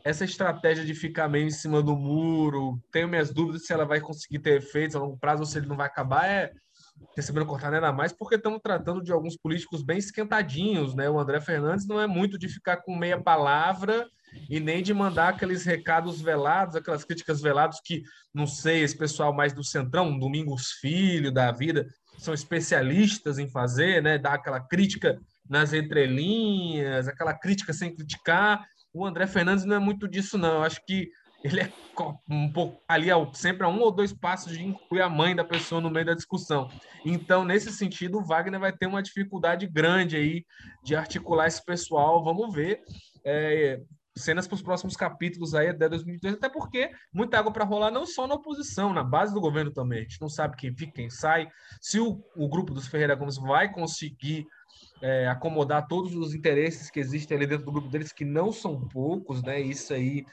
[0.05, 4.01] essa estratégia de ficar meio em cima do muro, tenho minhas dúvidas se ela vai
[4.01, 6.53] conseguir ter efeitos a longo prazo ou se ele não vai acabar, é
[7.17, 11.09] recebendo cortar ainda mais, porque estamos tratando de alguns políticos bem esquentadinhos, né?
[11.11, 14.07] O André Fernandes não é muito de ficar com meia palavra
[14.49, 19.33] e nem de mandar aqueles recados velados, aquelas críticas veladas que, não sei, esse pessoal
[19.33, 21.87] mais do Centrão, Domingos Filho da vida,
[22.19, 24.17] são especialistas em fazer, né?
[24.17, 25.19] Dar aquela crítica
[25.49, 30.57] nas entrelinhas, aquela crítica sem criticar, o André Fernandes não é muito disso, não.
[30.57, 31.11] Eu acho que
[31.43, 31.73] ele é
[32.31, 35.81] um pouco ali sempre a um ou dois passos de incluir a mãe da pessoa
[35.81, 36.69] no meio da discussão.
[37.05, 40.45] Então, nesse sentido, o Wagner vai ter uma dificuldade grande aí
[40.85, 42.23] de articular esse pessoal.
[42.23, 42.81] Vamos ver.
[43.25, 43.81] É,
[44.17, 48.05] cenas para os próximos capítulos aí até 2022, até porque muita água para rolar não
[48.05, 50.01] só na oposição, na base do governo também.
[50.01, 51.49] A gente não sabe quem fica, quem sai,
[51.81, 54.47] se o, o grupo dos Ferreira Gomes vai conseguir
[55.03, 58.89] é, acomodar todos os interesses que existem ali dentro do grupo deles, que não são
[58.89, 59.61] poucos, né?
[59.61, 60.25] Isso aí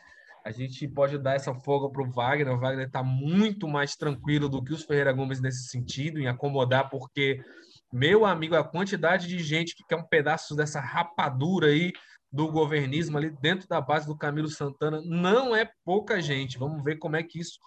[0.44, 2.54] A gente pode dar essa folga para o Wagner.
[2.54, 6.90] O Wagner está muito mais tranquilo do que os Ferreira Gomes nesse sentido, em acomodar,
[6.90, 7.44] porque,
[7.92, 11.92] meu amigo, a quantidade de gente que quer um pedaço dessa rapadura aí
[12.32, 16.58] do governismo ali dentro da base do Camilo Santana não é pouca gente.
[16.58, 17.60] Vamos ver como é que isso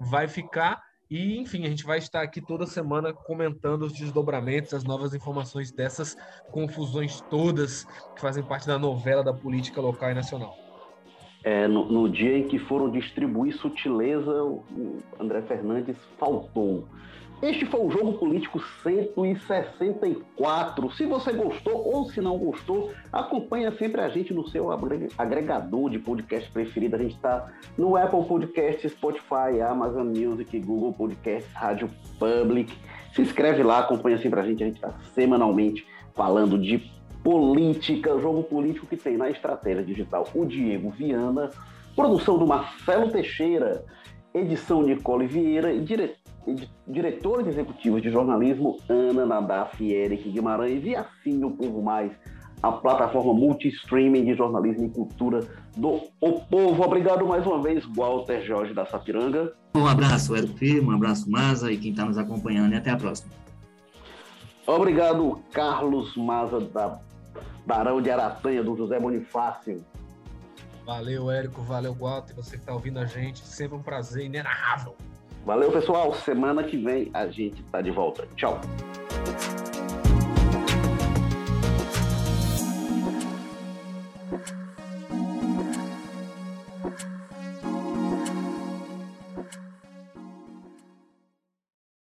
[0.00, 0.82] vai ficar.
[1.10, 5.72] E, enfim, a gente vai estar aqui toda semana comentando os desdobramentos, as novas informações
[5.72, 6.16] dessas
[6.50, 7.84] confusões todas
[8.14, 10.54] que fazem parte da novela da política local e nacional.
[11.42, 16.86] É, no, no, dia em que foram distribuir sutileza, o André Fernandes faltou.
[17.40, 20.90] Este foi o Jogo Político 164.
[20.90, 24.72] Se você gostou ou se não gostou, acompanha sempre a gente no seu
[25.16, 26.96] agregador de podcast preferido.
[26.96, 32.76] A gente está no Apple Podcast, Spotify, Amazon Music, Google Podcast, Rádio Public.
[33.14, 34.64] Se inscreve lá, acompanha sempre a gente.
[34.64, 35.86] A gente está semanalmente
[36.16, 36.90] falando de
[37.22, 41.50] política, jogo político que tem na estratégia digital o Diego Viana,
[41.94, 43.84] produção do Marcelo Teixeira,
[44.34, 46.27] edição Nicole Vieira e diretor
[46.86, 52.12] diretores executivos de jornalismo Ana Nadaf e Eric Guimarães e assim o Povo Mais,
[52.62, 55.40] a plataforma multi-streaming de jornalismo e cultura
[55.76, 56.82] do O Povo.
[56.82, 59.52] Obrigado mais uma vez, Walter Jorge da Sapiranga.
[59.74, 62.96] Um abraço, Eric Firmo, um abraço, Maza, e quem está nos acompanhando, e até a
[62.96, 63.30] próxima.
[64.66, 67.00] Obrigado, Carlos Maza, da
[67.66, 69.84] Barão de Aratanha, do José Bonifácio.
[70.84, 74.96] Valeu, Érico, valeu, Walter, você que está ouvindo a gente, sempre um prazer inenarrável.
[75.44, 76.12] Valeu, pessoal.
[76.14, 78.26] Semana que vem a gente tá de volta.
[78.36, 78.60] Tchau.